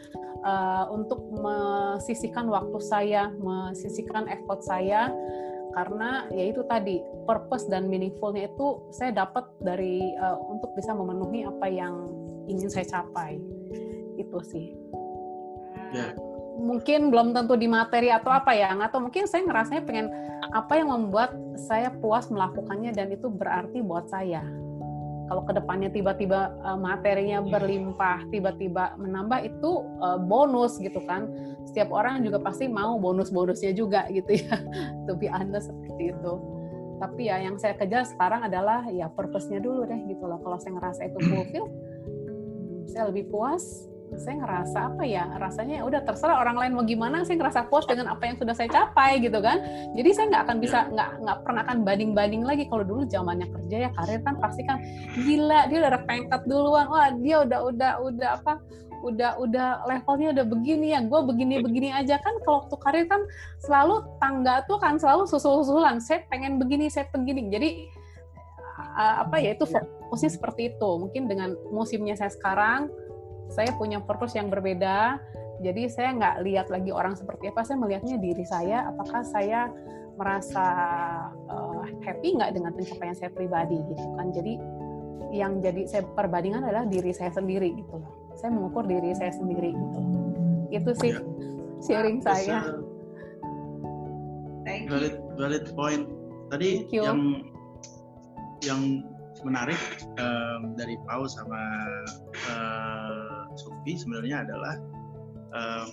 [0.43, 5.13] uh, untuk mesisihkan waktu saya, mesisihkan effort saya
[5.75, 11.45] karena ya itu tadi purpose dan meaningfulnya itu saya dapat dari uh, untuk bisa memenuhi
[11.45, 12.09] apa yang
[12.47, 13.43] ingin saya capai.
[14.17, 14.73] Itu sih.
[15.95, 16.11] Ya.
[16.55, 20.07] mungkin belum tentu di materi atau apa ya atau mungkin saya ngerasanya pengen
[20.55, 24.43] apa yang membuat saya puas melakukannya dan itu berarti buat saya.
[25.25, 29.71] Kalau ke depannya tiba-tiba uh, materinya berlimpah, tiba-tiba menambah itu
[30.05, 31.27] uh, bonus gitu kan.
[31.65, 34.57] Setiap orang juga pasti mau bonus-bonusnya juga gitu ya.
[35.09, 36.35] To be honest seperti itu.
[37.01, 40.39] Tapi ya yang saya kejar sekarang adalah ya purpose-nya dulu deh gitu loh.
[40.41, 41.67] Kalau saya ngerasa itu fulfill,
[42.87, 47.41] saya lebih puas, saya ngerasa apa ya rasanya udah terserah orang lain mau gimana saya
[47.41, 49.59] ngerasa puas dengan apa yang sudah saya capai gitu kan
[49.97, 53.49] jadi saya nggak akan bisa nggak nggak pernah akan banding banding lagi kalau dulu zamannya
[53.51, 54.79] kerja ya karir kan pasti kan
[55.19, 58.53] gila dia udah pengkat duluan wah dia udah udah udah apa
[59.05, 62.17] udah udah levelnya udah begini ya gue begini begini aja.
[62.19, 63.23] Kan kalau waktu karir kan
[63.61, 67.53] selalu tangga tuh kan selalu susul susulan saya pengen begini saya begini.
[67.53, 67.69] Jadi
[68.95, 70.91] apa ya itu fokusnya seperti itu.
[70.97, 72.89] Mungkin dengan musimnya saya sekarang
[73.53, 75.21] saya punya purpose yang berbeda.
[75.61, 77.63] Jadi saya nggak lihat lagi orang seperti apa.
[77.63, 79.69] Saya melihatnya diri saya apakah saya
[80.15, 80.67] merasa
[81.51, 84.31] uh, happy nggak dengan pencapaian saya pribadi gitu kan.
[84.33, 84.55] Jadi
[85.35, 89.73] yang jadi saya perbandingan adalah diri saya sendiri gitu loh saya mengukur diri saya sendiri
[89.73, 90.01] gitu.
[90.75, 91.21] Itu sih ya.
[91.85, 92.59] sharing nah, saya.
[94.65, 96.05] valid valid point.
[96.53, 97.45] Tadi yang
[98.65, 99.05] yang
[99.45, 99.81] menarik
[100.17, 101.61] um, dari Pau sama
[102.49, 104.75] uh, Sophie sebenarnya adalah
[105.53, 105.89] um,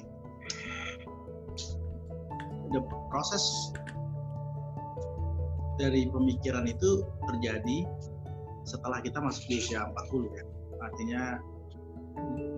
[2.72, 2.82] the
[3.12, 3.76] proses
[5.76, 7.89] dari pemikiran itu terjadi
[8.64, 10.44] setelah kita masuk di usia 40 ya.
[10.82, 11.22] Artinya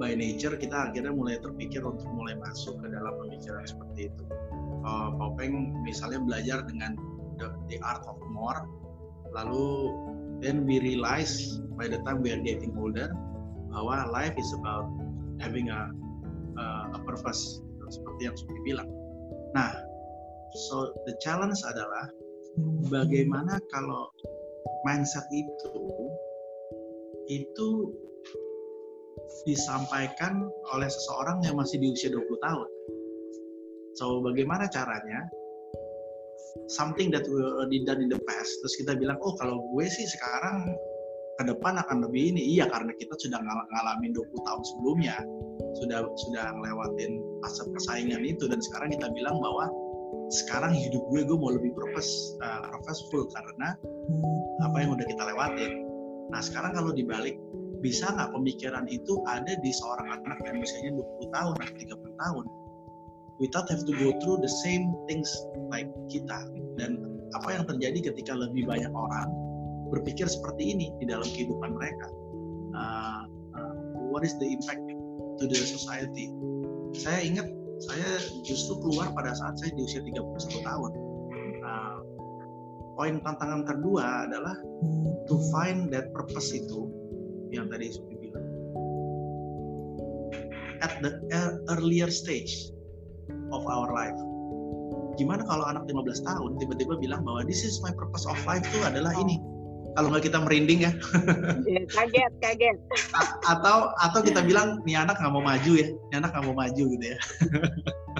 [0.02, 4.24] by nature kita akhirnya mulai terpikir untuk mulai masuk ke dalam pemikiran seperti itu.
[4.84, 7.00] Uh, Popeng misalnya belajar dengan
[7.40, 8.68] the, the art of more,
[9.32, 9.96] lalu
[10.44, 13.08] then we realize by the time we are getting older
[13.72, 14.86] bahwa life is about
[15.40, 15.90] having a
[16.60, 18.90] a, a purpose gitu, seperti yang sudah bilang.
[19.56, 19.72] Nah,
[20.70, 22.12] so the challenge adalah
[22.92, 24.10] bagaimana kalau
[24.86, 25.74] mindset itu
[27.32, 27.70] itu
[29.44, 32.70] disampaikan oleh seseorang yang masih di usia 20 tahun.
[34.00, 35.30] So, bagaimana caranya?
[36.70, 38.52] Something that we already done in the past.
[38.62, 40.70] Terus kita bilang oh kalau gue sih sekarang
[41.42, 42.58] ke depan akan lebih ini.
[42.58, 45.18] Iya karena kita sudah ngal ngalamin 20 tahun sebelumnya.
[45.82, 47.12] Sudah sudah ngelewatin
[47.42, 48.46] fase persaingan itu.
[48.46, 49.66] Dan sekarang kita bilang bahwa
[50.30, 53.78] sekarang hidup gue gue mau lebih purpose uh, purposeful karena
[54.62, 55.74] apa yang udah kita lewatin.
[56.30, 57.38] Nah sekarang kalau dibalik
[57.84, 62.46] bisa nggak pemikiran itu ada di seorang anak yang usianya 20 tahun atau 30 tahun
[63.44, 65.28] without have to go through the same things
[65.68, 66.48] like kita
[66.80, 67.04] dan
[67.36, 69.28] apa yang terjadi ketika lebih banyak orang
[69.90, 72.08] berpikir seperti ini di dalam kehidupan mereka.
[72.74, 73.22] Uh,
[73.58, 73.74] uh,
[74.10, 74.82] what is the impact
[75.42, 76.30] to the society?
[76.94, 77.50] Saya ingat
[77.90, 80.92] saya justru keluar pada saat saya di usia 31 tahun.
[81.62, 81.98] Uh,
[82.98, 84.54] poin tantangan kedua adalah
[85.26, 86.90] to find that purpose itu
[87.54, 88.46] yang tadi Sufi bilang
[90.84, 91.24] at the
[91.72, 92.74] earlier stage
[93.56, 94.18] of our life.
[95.16, 98.82] Gimana kalau anak 15 tahun tiba-tiba bilang bahwa this is my purpose of life itu
[98.84, 99.40] adalah ini.
[99.94, 100.92] Kalau nggak kita merinding ya.
[101.70, 102.78] Iya, kaget, kaget.
[103.46, 106.84] atau atau kita bilang nih anak nggak mau maju ya, nih anak nggak mau maju
[106.98, 107.18] gitu ya.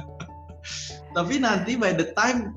[1.18, 2.54] Tapi nanti by the time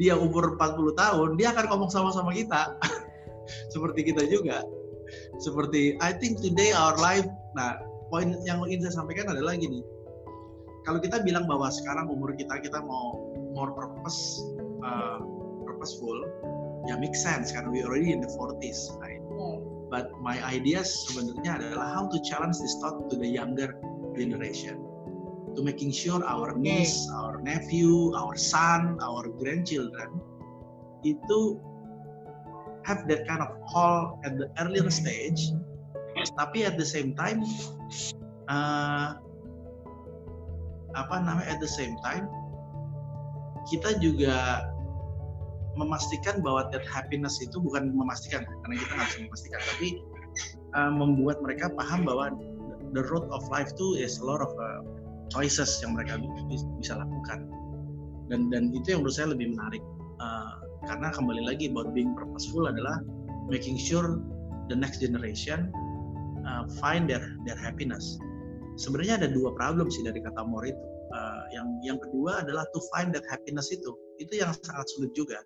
[0.00, 2.74] dia umur 40 tahun, dia akan ngomong sama-sama kita.
[3.72, 4.64] Seperti kita juga.
[5.38, 7.26] Seperti I think today our life.
[7.56, 9.82] Nah, poin yang ingin saya sampaikan adalah gini
[10.86, 14.38] kalau kita bilang bahwa sekarang umur kita kita mau more purpose
[14.86, 15.18] uh,
[15.66, 16.14] purposeful
[16.86, 19.58] ya make sense karena we already in the 40s right yeah.
[19.90, 23.74] but my ideas sebenarnya adalah how to challenge this thought to the younger
[24.14, 24.78] generation
[25.58, 30.22] to making sure our niece our nephew our son our grandchildren
[31.02, 31.58] itu
[32.86, 35.50] have that kind of call at the earlier stage
[36.38, 37.42] tapi at the same time
[38.48, 39.18] uh,
[40.96, 42.24] apa namanya at the same time
[43.68, 44.64] kita juga
[45.76, 49.88] memastikan bahwa that happiness itu bukan memastikan karena kita nggak bisa memastikan tapi
[50.72, 52.32] uh, membuat mereka paham bahwa
[52.96, 54.80] the road of life itu is a lot of uh,
[55.28, 56.20] choices yang mereka
[56.80, 57.48] bisa lakukan.
[58.26, 59.82] Dan dan itu yang menurut saya lebih menarik
[60.18, 63.02] uh, karena kembali lagi about being purposeful adalah
[63.50, 64.22] making sure
[64.70, 65.70] the next generation
[66.46, 68.18] uh, find their their happiness
[68.76, 70.84] sebenarnya ada dua problem sih dari kata more itu.
[71.16, 73.96] Uh, yang yang kedua adalah to find that happiness itu.
[74.20, 75.40] Itu yang sangat sulit juga.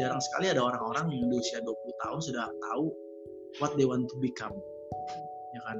[0.00, 2.84] Jarang sekali ada orang-orang yang di usia 20 tahun sudah tahu
[3.60, 4.56] what they want to become.
[5.52, 5.78] Ya kan?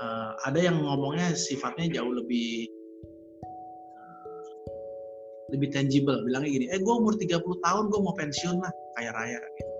[0.00, 2.66] Uh, ada yang ngomongnya sifatnya jauh lebih
[5.52, 6.18] lebih tangible.
[6.24, 9.38] Bilangnya gini, eh gue umur 30 tahun gue mau pensiun lah, kayak raya.
[9.38, 9.72] Gitu.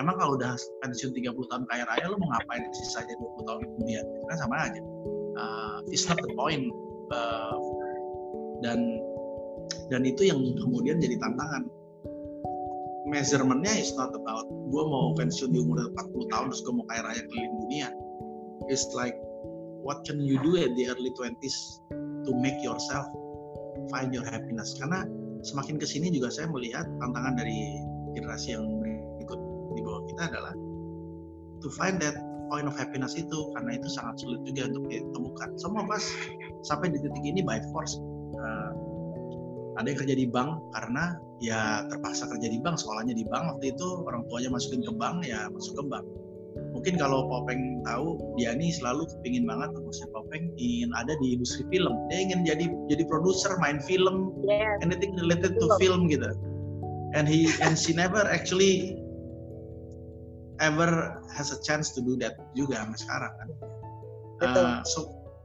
[0.00, 4.04] Emang kalau udah pensiun 30 tahun kaya raya, lo mau ngapain sisanya 20 tahun kemudian?
[4.26, 4.80] Kan sama aja
[5.40, 6.68] uh, it's not the point
[7.12, 7.56] uh,
[8.60, 9.00] dan
[9.88, 11.66] dan itu yang kemudian jadi tantangan
[13.08, 17.02] measurementnya is not about gue mau pensiun di umur 40 tahun terus gue mau kaya
[17.02, 17.88] raya keliling dunia
[18.70, 19.16] it's like
[19.82, 21.56] what can you do at the early 20s
[22.22, 23.08] to make yourself
[23.90, 25.04] find your happiness karena
[25.44, 27.80] semakin ke sini juga saya melihat tantangan dari
[28.14, 29.40] generasi yang berikut
[29.76, 30.54] di bawah kita adalah
[31.60, 32.16] to find that
[32.50, 35.48] point of happiness itu karena itu sangat sulit juga untuk ditemukan.
[35.54, 36.02] Semua pas
[36.66, 37.96] sampai di titik ini by force.
[38.34, 38.72] Uh,
[39.78, 43.72] ada yang kerja di bank karena ya terpaksa kerja di bank, sekolahnya di bank waktu
[43.72, 46.04] itu orang tuanya masukin ke bank ya masuk ke bank.
[46.80, 51.68] Mungkin kalau Popeng tahu dia ini selalu kepingin banget si Popeng ingin ada di industri
[51.68, 51.92] film.
[52.08, 54.80] Dia ingin jadi jadi produser, main film, yeah.
[54.80, 56.32] anything related to film gitu.
[57.12, 58.96] And he and she never actually
[60.64, 63.48] ever has a chance to do that juga sampai sekarang kan.
[64.40, 64.64] Betul.
[64.64, 64.98] Uh, so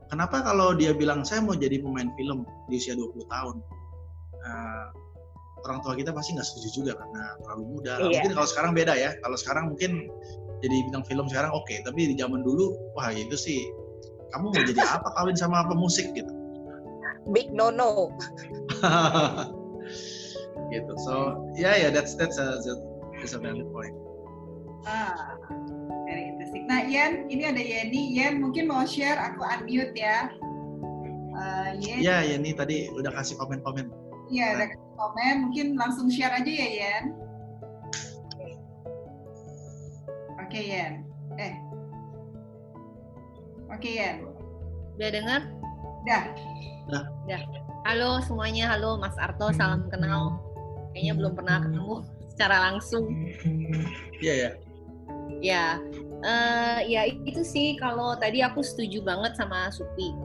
[0.08, 3.60] kenapa kalau dia bilang saya mau jadi pemain film di usia 20 tahun?
[4.40, 4.88] Uh,
[5.68, 7.94] orang tua kita pasti nggak setuju juga karena terlalu muda.
[8.00, 8.24] Iya.
[8.24, 9.12] Mungkin kalau sekarang beda ya.
[9.20, 9.92] Kalau sekarang mungkin
[10.66, 11.86] jadi bintang film sekarang oke, okay.
[11.86, 13.70] tapi di zaman dulu wah itu sih
[14.34, 16.34] kamu mau jadi apa kawin sama pemusik gitu.
[17.30, 18.10] Big no no.
[20.74, 20.94] gitu.
[21.06, 22.58] So yeah yeah that's that's a
[23.22, 23.94] that's a valid point.
[24.86, 25.34] Ah,
[26.06, 26.70] very interesting.
[26.70, 28.14] Nah, Yen, ini ada Yeni.
[28.14, 30.30] Yen, mungkin mau share, aku unmute ya.
[31.34, 32.06] Uh, Yen.
[32.06, 33.90] Ya, Yeni tadi udah kasih komen-komen.
[34.30, 35.36] Iya, udah kasih komen.
[35.50, 37.04] Mungkin langsung share aja ya, Yen.
[40.62, 40.94] Yen.
[41.36, 41.54] Eh.
[43.72, 44.16] Oke, okay, Yen.
[44.96, 45.42] Udah dengar?
[46.06, 46.24] Udah.
[46.88, 47.04] Udah.
[47.28, 47.42] Udah.
[47.86, 50.42] Halo semuanya, halo Mas Arto, salam kenal.
[50.96, 51.94] Kayaknya belum pernah ketemu
[52.34, 53.06] secara langsung.
[54.18, 54.50] Iya ya.
[55.44, 55.66] Ya,
[56.24, 60.16] uh, ya itu sih kalau tadi aku setuju banget sama Supi.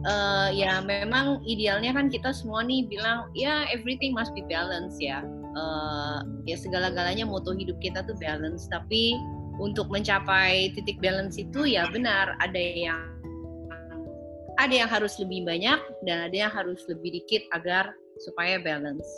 [0.00, 5.24] Uh, ya memang idealnya kan kita semua nih bilang ya everything must be balance ya.
[5.56, 8.70] Uh, ya segala-galanya moto hidup kita tuh balance.
[8.70, 9.18] Tapi
[9.60, 13.00] untuk mencapai titik balance itu ya benar ada yang
[14.60, 19.08] ada yang harus lebih banyak dan ada yang harus lebih dikit agar supaya balance.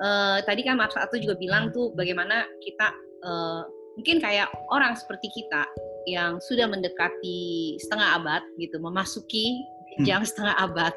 [0.00, 2.88] Uh, tadi kan Mas Satu juga bilang tuh bagaimana kita
[3.20, 3.68] uh,
[4.00, 5.68] mungkin kayak orang seperti kita
[6.08, 9.60] yang sudah mendekati setengah abad gitu, memasuki
[10.00, 10.08] hmm.
[10.08, 10.96] jam setengah abad,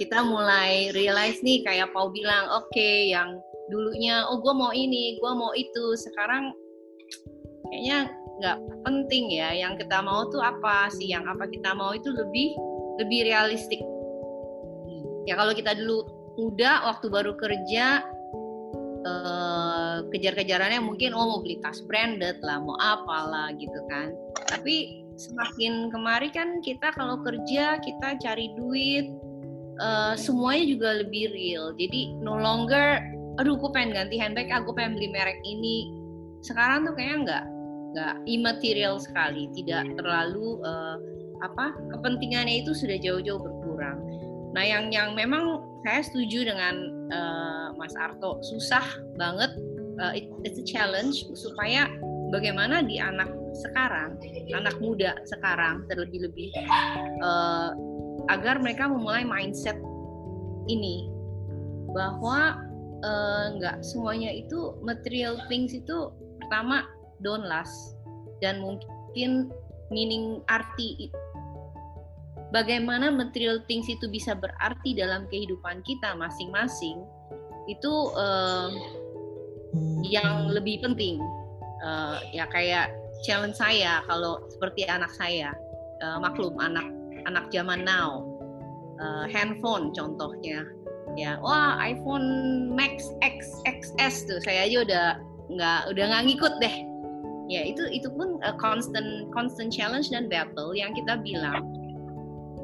[0.00, 3.36] kita mulai realize nih kayak Pau bilang, oke okay, yang
[3.68, 6.52] dulunya oh gue mau ini gue mau itu sekarang
[7.72, 9.48] kayaknya nggak penting ya.
[9.56, 11.08] Yang kita mau tuh apa sih?
[11.08, 12.52] Yang apa kita mau itu lebih
[13.00, 13.80] lebih realistik.
[15.24, 16.04] Ya kalau kita dulu
[16.36, 18.04] muda waktu baru kerja
[19.06, 24.12] uh, kejar-kejarannya mungkin oh mau beli tas branded lah mau apalah gitu kan.
[24.50, 29.06] Tapi semakin kemari kan kita kalau kerja kita cari duit
[29.78, 31.72] uh, semuanya juga lebih real.
[31.78, 33.00] Jadi no longer
[33.40, 35.88] aduh aku pengen ganti handbag aku pengen beli merek ini.
[36.42, 37.44] Sekarang tuh kayaknya nggak
[37.92, 40.96] nggak imaterial sekali tidak terlalu uh,
[41.44, 43.98] apa kepentingannya itu sudah jauh-jauh berkurang.
[44.56, 46.74] Nah yang yang memang saya setuju dengan
[47.10, 48.84] uh, Mas Arto susah
[49.18, 49.50] banget
[50.00, 51.90] uh, it, it's a challenge supaya
[52.30, 54.16] bagaimana di anak sekarang
[54.56, 56.48] anak muda sekarang terlebih-lebih
[57.20, 57.76] uh,
[58.32, 59.76] agar mereka memulai mindset
[60.70, 61.10] ini
[61.92, 62.56] bahwa
[63.58, 66.86] nggak uh, semuanya itu material things itu pertama
[67.22, 67.96] don't last.
[68.42, 69.54] Dan mungkin
[69.88, 71.10] meaning arti
[72.52, 77.00] bagaimana material things itu bisa berarti dalam kehidupan kita masing-masing
[77.66, 78.70] itu uh,
[80.04, 81.18] yang lebih penting.
[81.82, 82.94] Uh, ya kayak
[83.26, 85.50] challenge saya kalau seperti anak saya.
[86.02, 86.86] Uh, maklum anak
[87.26, 88.26] anak zaman now.
[89.00, 90.66] Uh, handphone contohnya.
[91.16, 95.06] Ya wah iPhone Max X XS tuh saya aja udah
[95.52, 96.76] nggak udah nggak ngikut deh
[97.50, 101.66] ya itu itu pun a constant constant challenge dan battle yang kita bilang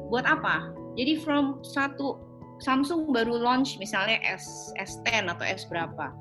[0.09, 0.73] buat apa?
[0.97, 6.11] Jadi from satu Samsung baru launch misalnya S S10 atau S berapa.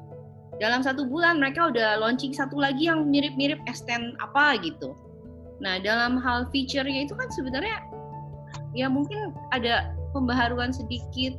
[0.62, 4.94] Dalam satu bulan mereka udah launching satu lagi yang mirip-mirip S10 apa gitu.
[5.58, 7.82] Nah dalam hal feature-nya itu kan sebenarnya
[8.70, 11.34] ya mungkin ada pembaharuan sedikit,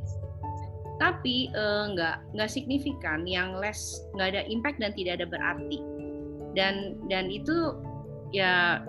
[1.00, 5.80] tapi eh, nggak nggak signifikan, yang less nggak ada impact dan tidak ada berarti.
[6.56, 7.78] Dan dan itu
[8.34, 8.82] ya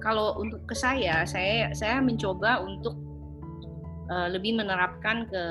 [0.00, 2.94] kalau untuk ke saya, saya saya mencoba untuk
[4.12, 5.44] uh, lebih menerapkan ke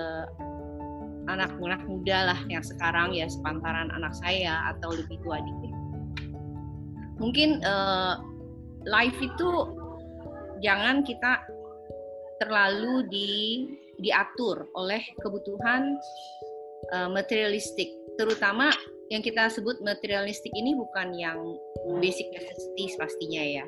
[1.26, 5.74] anak-anak muda lah yang sekarang ya sepantaran anak saya atau lebih tua dikit.
[7.18, 8.22] Mungkin uh,
[8.86, 9.50] life itu
[10.62, 11.42] jangan kita
[12.38, 13.32] terlalu di
[13.98, 15.96] diatur oleh kebutuhan
[16.94, 17.90] uh, materialistik,
[18.20, 18.70] terutama
[19.14, 21.38] yang kita sebut materialistik ini bukan yang
[22.02, 23.66] basic necessities pastinya ya.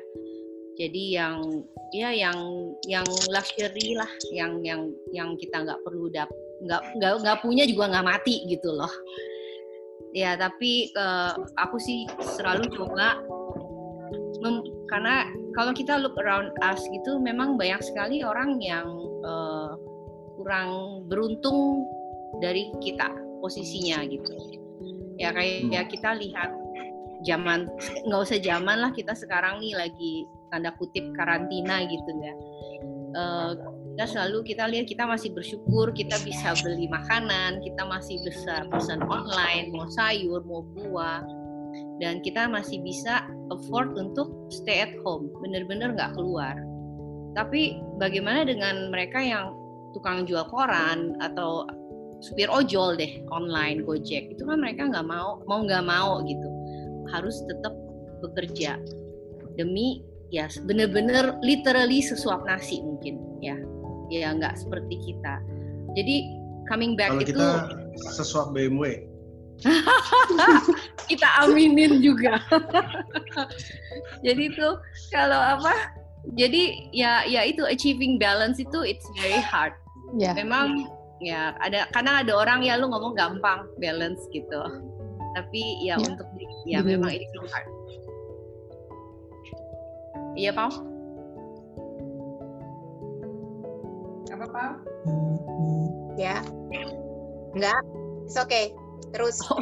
[0.78, 2.38] Jadi yang ya yang
[2.86, 6.30] yang luxury lah yang yang yang kita nggak perlu dap
[6.62, 8.90] nggak nggak nggak punya juga nggak mati gitu loh.
[10.14, 12.06] Ya tapi uh, aku sih
[12.38, 13.18] selalu coba
[14.42, 18.86] mem, karena kalau kita look around us gitu memang banyak sekali orang yang
[19.26, 19.74] uh,
[20.38, 21.82] kurang beruntung
[22.38, 23.10] dari kita
[23.42, 24.58] posisinya gitu
[25.18, 26.50] ya kayak ya kita lihat
[27.26, 27.66] zaman
[28.06, 32.34] nggak usah zaman lah kita sekarang nih lagi tanda kutip karantina gitu ya.
[33.18, 33.52] Uh,
[33.98, 39.02] kita selalu kita lihat kita masih bersyukur kita bisa beli makanan kita masih bisa pesan
[39.10, 41.24] online mau sayur mau buah
[41.98, 46.54] dan kita masih bisa afford untuk stay at home bener-bener nggak keluar.
[47.34, 49.54] Tapi bagaimana dengan mereka yang
[49.92, 51.66] tukang jual koran atau
[52.18, 54.34] supir ojol deh online gojek.
[54.34, 56.48] Itu kan mereka nggak mau mau nggak mau gitu.
[57.14, 57.74] Harus tetap
[58.24, 58.78] bekerja.
[59.58, 63.56] Demi ya bener-bener literally sesuap nasi mungkin ya.
[64.08, 65.40] Ya nggak seperti kita.
[65.96, 66.16] Jadi
[66.68, 67.50] coming back Kalau itu kita
[68.12, 69.08] sesuap BMW
[71.10, 72.38] kita aminin juga.
[74.26, 74.68] Jadi itu
[75.10, 75.98] kalau apa
[76.36, 79.74] jadi ya ya itu achieving balance itu it's very hard.
[80.16, 80.32] Yeah.
[80.32, 80.88] memang
[81.18, 84.62] ya ada karena ada orang ya lu ngomong gampang balance gitu
[85.34, 86.06] tapi ya yeah.
[86.06, 86.28] untuk
[86.66, 87.68] ya memang itu hard
[90.38, 90.70] Iya, Pau?
[94.30, 94.72] Apa, Pau?
[96.14, 96.46] Ya.
[97.58, 97.82] Enggak.
[98.22, 98.70] It's okay.
[99.10, 99.42] Terus.
[99.50, 99.58] Oh,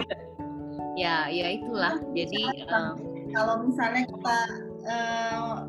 [1.00, 1.96] ya, ya itulah.
[2.12, 3.00] Jadi um,
[3.32, 4.38] kalau misalnya kita
[4.84, 5.64] uh,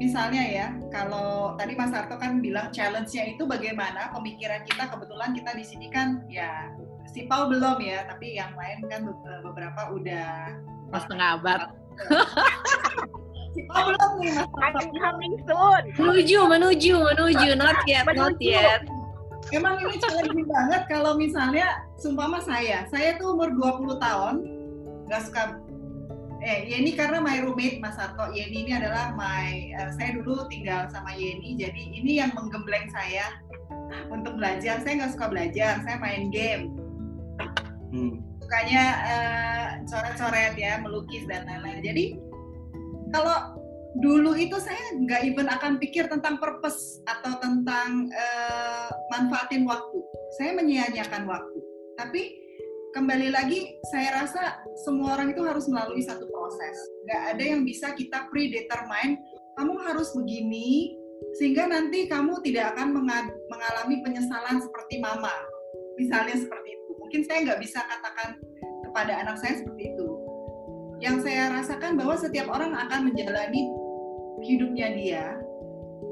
[0.00, 5.50] misalnya ya, kalau tadi Mas Arto kan bilang challenge-nya itu bagaimana pemikiran kita kebetulan kita
[5.56, 6.72] di sini kan ya
[7.12, 9.00] si Pau belum ya, tapi yang lain kan
[9.44, 10.30] beberapa udah
[10.88, 11.60] mas setengah abad.
[13.52, 14.48] Oh belum nih mas.
[14.96, 15.82] Coming soon.
[16.00, 17.48] Menuju, menuju, menuju.
[17.60, 18.80] Not yet, not yet.
[19.52, 24.34] Emang ini challenging banget kalau misalnya sumpama saya, saya tuh umur 20 tahun
[25.04, 25.60] nggak suka
[26.42, 30.90] eh Yeni karena my roommate Mas Sarto Yeni ini adalah my uh, saya dulu tinggal
[30.90, 33.38] sama Yeni jadi ini yang menggembleng saya
[34.10, 36.74] untuk belajar saya nggak suka belajar saya main game
[37.92, 38.16] hmm.
[38.42, 41.80] sukanya uh, coret-coret ya, melukis dan lain-lain.
[41.84, 42.04] Jadi
[43.12, 43.56] kalau
[44.00, 49.98] dulu itu saya nggak even akan pikir tentang purpose atau tentang uh, manfaatin waktu.
[50.40, 51.58] Saya menyia-nyiakan waktu.
[52.00, 52.41] Tapi
[52.92, 56.76] kembali lagi saya rasa semua orang itu harus melalui satu proses.
[57.08, 59.16] Nggak ada yang bisa kita predetermine
[59.56, 60.96] kamu harus begini
[61.40, 62.92] sehingga nanti kamu tidak akan
[63.48, 65.32] mengalami penyesalan seperti mama.
[65.96, 66.90] Misalnya seperti itu.
[67.00, 68.36] Mungkin saya nggak bisa katakan
[68.84, 70.08] kepada anak saya seperti itu.
[71.00, 73.72] Yang saya rasakan bahwa setiap orang akan menjalani
[74.44, 75.24] hidupnya dia,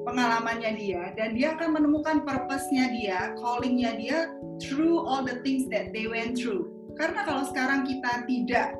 [0.04, 4.18] pengalamannya dia, dan dia akan menemukan purpose-nya dia, calling-nya dia
[4.60, 6.68] through all the things that they went through.
[6.96, 8.76] Karena kalau sekarang kita tidak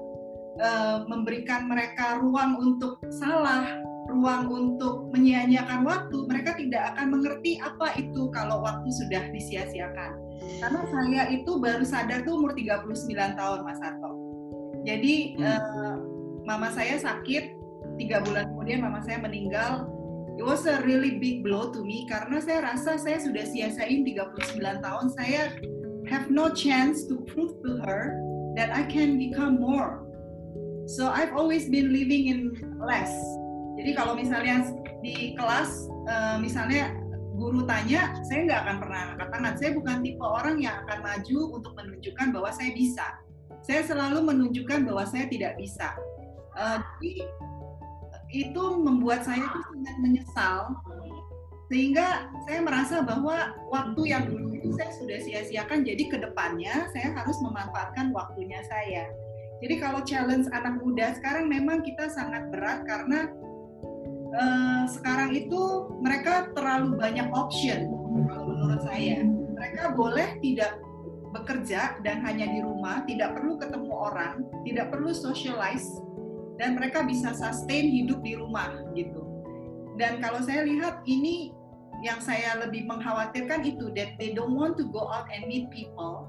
[0.61, 7.97] uh, memberikan mereka ruang untuk salah, ruang untuk menyia-nyiakan waktu, mereka tidak akan mengerti apa
[7.97, 10.13] itu kalau waktu sudah disia-siakan.
[10.61, 14.13] Karena saya itu baru sadar tuh umur 39 tahun, Mas Arto.
[14.85, 15.45] Jadi hmm.
[15.45, 15.97] uh,
[16.49, 17.61] mama saya sakit
[18.01, 19.85] tiga bulan kemudian mama saya meninggal
[20.41, 24.57] it was a really big blow to me karena saya rasa saya sudah sia-siain 39
[24.81, 25.13] tahun.
[25.13, 25.53] Saya
[26.09, 28.17] have no chance to prove to her
[28.57, 30.01] that I can become more.
[30.89, 33.13] So I've always been living in less.
[33.77, 34.65] Jadi kalau misalnya
[35.05, 36.97] di kelas uh, misalnya
[37.37, 39.55] guru tanya saya nggak akan pernah angkat tangan.
[39.61, 43.07] Saya bukan tipe orang yang akan maju untuk menunjukkan bahwa saya bisa.
[43.61, 45.93] Saya selalu menunjukkan bahwa saya tidak bisa.
[46.57, 47.29] Uh, jadi
[48.31, 50.61] itu membuat saya itu sangat menyesal.
[51.71, 57.15] Sehingga saya merasa bahwa waktu yang dulu itu saya sudah sia-siakan jadi ke depannya saya
[57.15, 59.07] harus memanfaatkan waktunya saya.
[59.63, 63.31] Jadi kalau challenge anak muda sekarang memang kita sangat berat karena
[64.35, 67.87] uh, sekarang itu mereka terlalu banyak option
[68.27, 69.23] kalau menurut saya.
[69.55, 70.81] Mereka boleh tidak
[71.31, 76.03] bekerja dan hanya di rumah tidak perlu ketemu orang tidak perlu socialize
[76.61, 79.25] dan mereka bisa sustain hidup di rumah gitu.
[79.97, 81.57] Dan kalau saya lihat ini
[82.05, 86.29] yang saya lebih mengkhawatirkan itu that they don't want to go out and meet people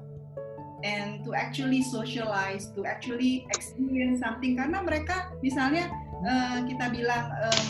[0.84, 5.92] and to actually socialize, to actually experience something karena mereka misalnya
[6.24, 7.64] uh, kita bilang uh,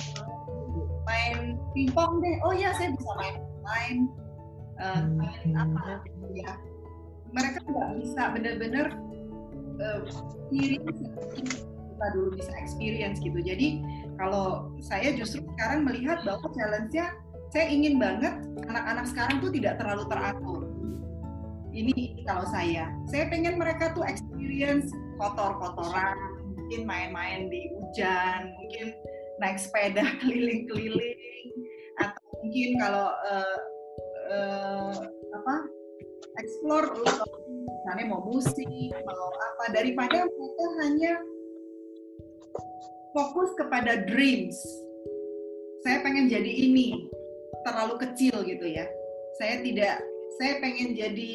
[1.06, 3.96] main pingpong deh, oh ya saya bisa main main
[4.78, 6.54] uh, main apa ya.
[7.34, 8.86] Mereka nggak bisa benar-benar
[9.82, 10.00] uh,
[12.02, 13.38] kita dulu bisa experience gitu.
[13.38, 13.78] Jadi
[14.18, 17.14] kalau saya justru sekarang melihat bahwa challenge-nya
[17.54, 20.66] saya ingin banget anak-anak sekarang tuh tidak terlalu teratur.
[21.70, 26.18] Ini kalau saya, saya pengen mereka tuh experience kotor-kotoran,
[26.58, 28.98] mungkin main-main di hujan, mungkin
[29.38, 31.48] naik sepeda keliling-keliling,
[32.02, 33.58] atau mungkin kalau uh,
[34.26, 34.94] uh,
[35.38, 35.54] apa
[36.42, 38.68] explore misalnya mau musik,
[39.06, 41.12] mau apa daripada mereka hanya
[43.12, 44.56] fokus kepada dreams.
[45.82, 47.10] Saya pengen jadi ini,
[47.66, 48.86] terlalu kecil gitu ya.
[49.38, 49.98] Saya tidak,
[50.38, 51.30] saya pengen jadi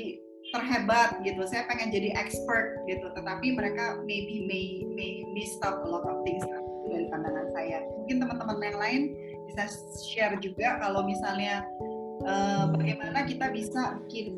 [0.56, 1.44] terhebat gitu.
[1.48, 3.12] Saya pengen jadi expert gitu.
[3.12, 6.44] Tetapi mereka maybe may may miss out a lot of things
[6.88, 7.84] dari pandangan saya.
[8.00, 9.02] Mungkin teman-teman yang lain
[9.52, 9.64] bisa
[10.08, 11.68] share juga kalau misalnya
[12.24, 14.36] uh, bagaimana kita bisa bikin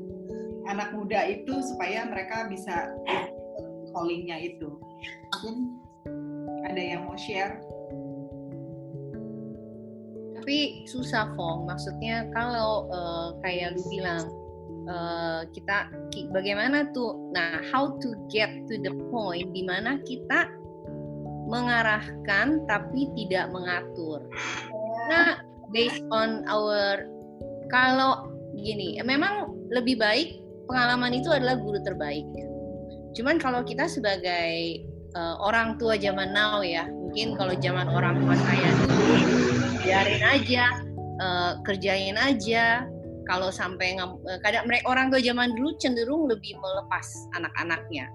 [0.70, 2.94] anak muda itu supaya mereka bisa
[3.94, 4.70] callingnya itu.
[5.34, 5.79] Mungkin
[6.70, 7.60] ada yang mau share?
[10.40, 14.24] Tapi susah Fong, maksudnya kalau uh, kayak lu bilang
[14.90, 15.90] uh, kita
[16.32, 20.50] bagaimana tuh, nah how to get to the point di mana kita
[21.50, 24.26] mengarahkan tapi tidak mengatur.
[25.10, 25.42] Nah
[25.74, 27.06] based on our
[27.70, 32.26] kalau gini, memang lebih baik pengalaman itu adalah guru terbaik.
[33.14, 34.82] Cuman kalau kita sebagai
[35.16, 36.86] uh, orang tua zaman now ya.
[36.86, 39.16] Mungkin kalau zaman orang tua saya dulu
[39.82, 40.64] biarin aja
[41.22, 42.86] uh, kerjain aja.
[43.30, 47.06] Kalau sampai uh, kadang mereka orang tua zaman dulu cenderung lebih melepas
[47.38, 48.10] anak-anaknya.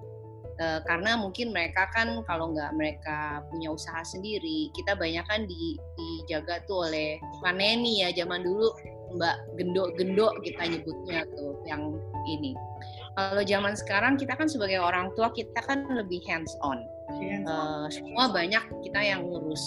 [0.55, 5.75] Uh, karena mungkin mereka kan kalau nggak mereka punya usaha sendiri kita banyak kan di,
[5.99, 8.71] dijaga tuh oleh paneni ya zaman dulu
[9.19, 12.55] mbak gendok-gendok kita nyebutnya tuh yang ini
[13.15, 16.83] kalau zaman sekarang kita kan sebagai orang tua kita kan lebih hands on.
[17.47, 19.63] Uh, semua banyak kita yang ngurus.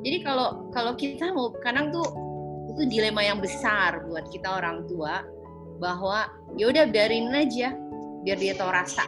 [0.00, 2.06] Jadi kalau kalau kita mau kadang tuh
[2.72, 5.20] itu dilema yang besar buat kita orang tua
[5.82, 7.74] bahwa ya udah biarin aja
[8.24, 9.04] biar dia tahu rasa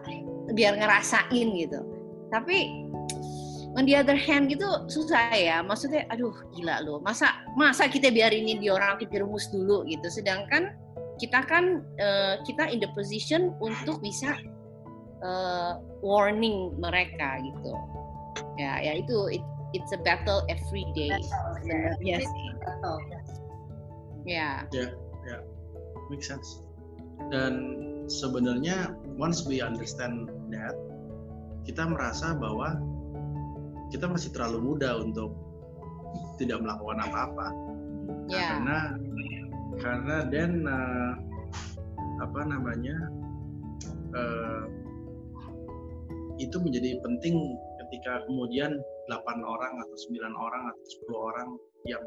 [0.53, 1.81] biar ngerasain gitu.
[2.29, 2.85] Tapi
[3.79, 8.59] on the other hand gitu susah ya maksudnya aduh gila loh masa masa kita biarin
[8.59, 10.75] di orang kejerumus dulu gitu sedangkan
[11.21, 14.41] kita kan uh, kita in the position untuk bisa
[15.21, 17.73] uh, warning mereka gitu.
[18.57, 19.45] Ya ya itu it,
[19.77, 21.13] it's a battle every day.
[21.61, 22.47] Sebenarnya sih.
[24.25, 24.65] ya.
[24.73, 24.87] Ya
[25.29, 25.39] ya.
[26.09, 26.65] Make sense.
[27.29, 27.55] Dan
[28.09, 30.75] sebenarnya once we understand that
[31.69, 32.81] kita merasa bahwa
[33.93, 35.37] kita masih terlalu muda untuk
[36.41, 37.47] tidak melakukan apa-apa.
[38.27, 38.49] Nah, ya.
[38.57, 38.79] Karena
[39.81, 41.13] karena dan uh,
[42.21, 42.97] apa namanya
[44.13, 44.65] uh,
[46.41, 47.37] itu menjadi penting
[47.85, 51.49] ketika kemudian 8 orang atau 9 orang atau 10 orang
[51.89, 52.05] yang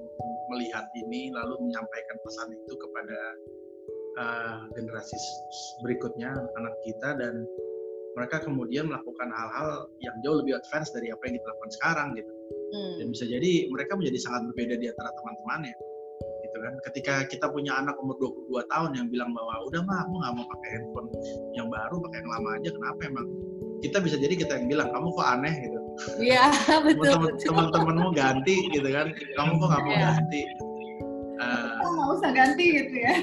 [0.54, 3.20] melihat ini lalu menyampaikan pesan itu kepada
[4.22, 5.18] uh, generasi
[5.82, 7.46] berikutnya anak kita dan
[8.14, 12.34] mereka kemudian melakukan hal-hal yang jauh lebih advance dari apa yang kita lakukan sekarang gitu
[12.74, 12.94] hmm.
[13.02, 15.76] dan bisa jadi mereka menjadi sangat berbeda di antara teman-temannya
[16.54, 16.74] gitu kan.
[16.86, 20.46] Ketika kita punya anak umur 22 tahun yang bilang bahwa udah mah aku nggak mau
[20.46, 21.10] pakai handphone
[21.58, 23.28] yang baru pakai yang lama aja kenapa emang?
[23.82, 25.54] Kita bisa jadi kita yang bilang kamu kok aneh?
[25.66, 25.80] gitu.
[26.22, 26.46] Iya
[26.86, 27.34] betul.
[27.42, 30.06] Teman-temanmu ganti gitu kan, kamu kok nggak mau Iya.
[30.14, 30.42] ganti?
[31.42, 33.16] Uh, nggak usah ganti gitu ya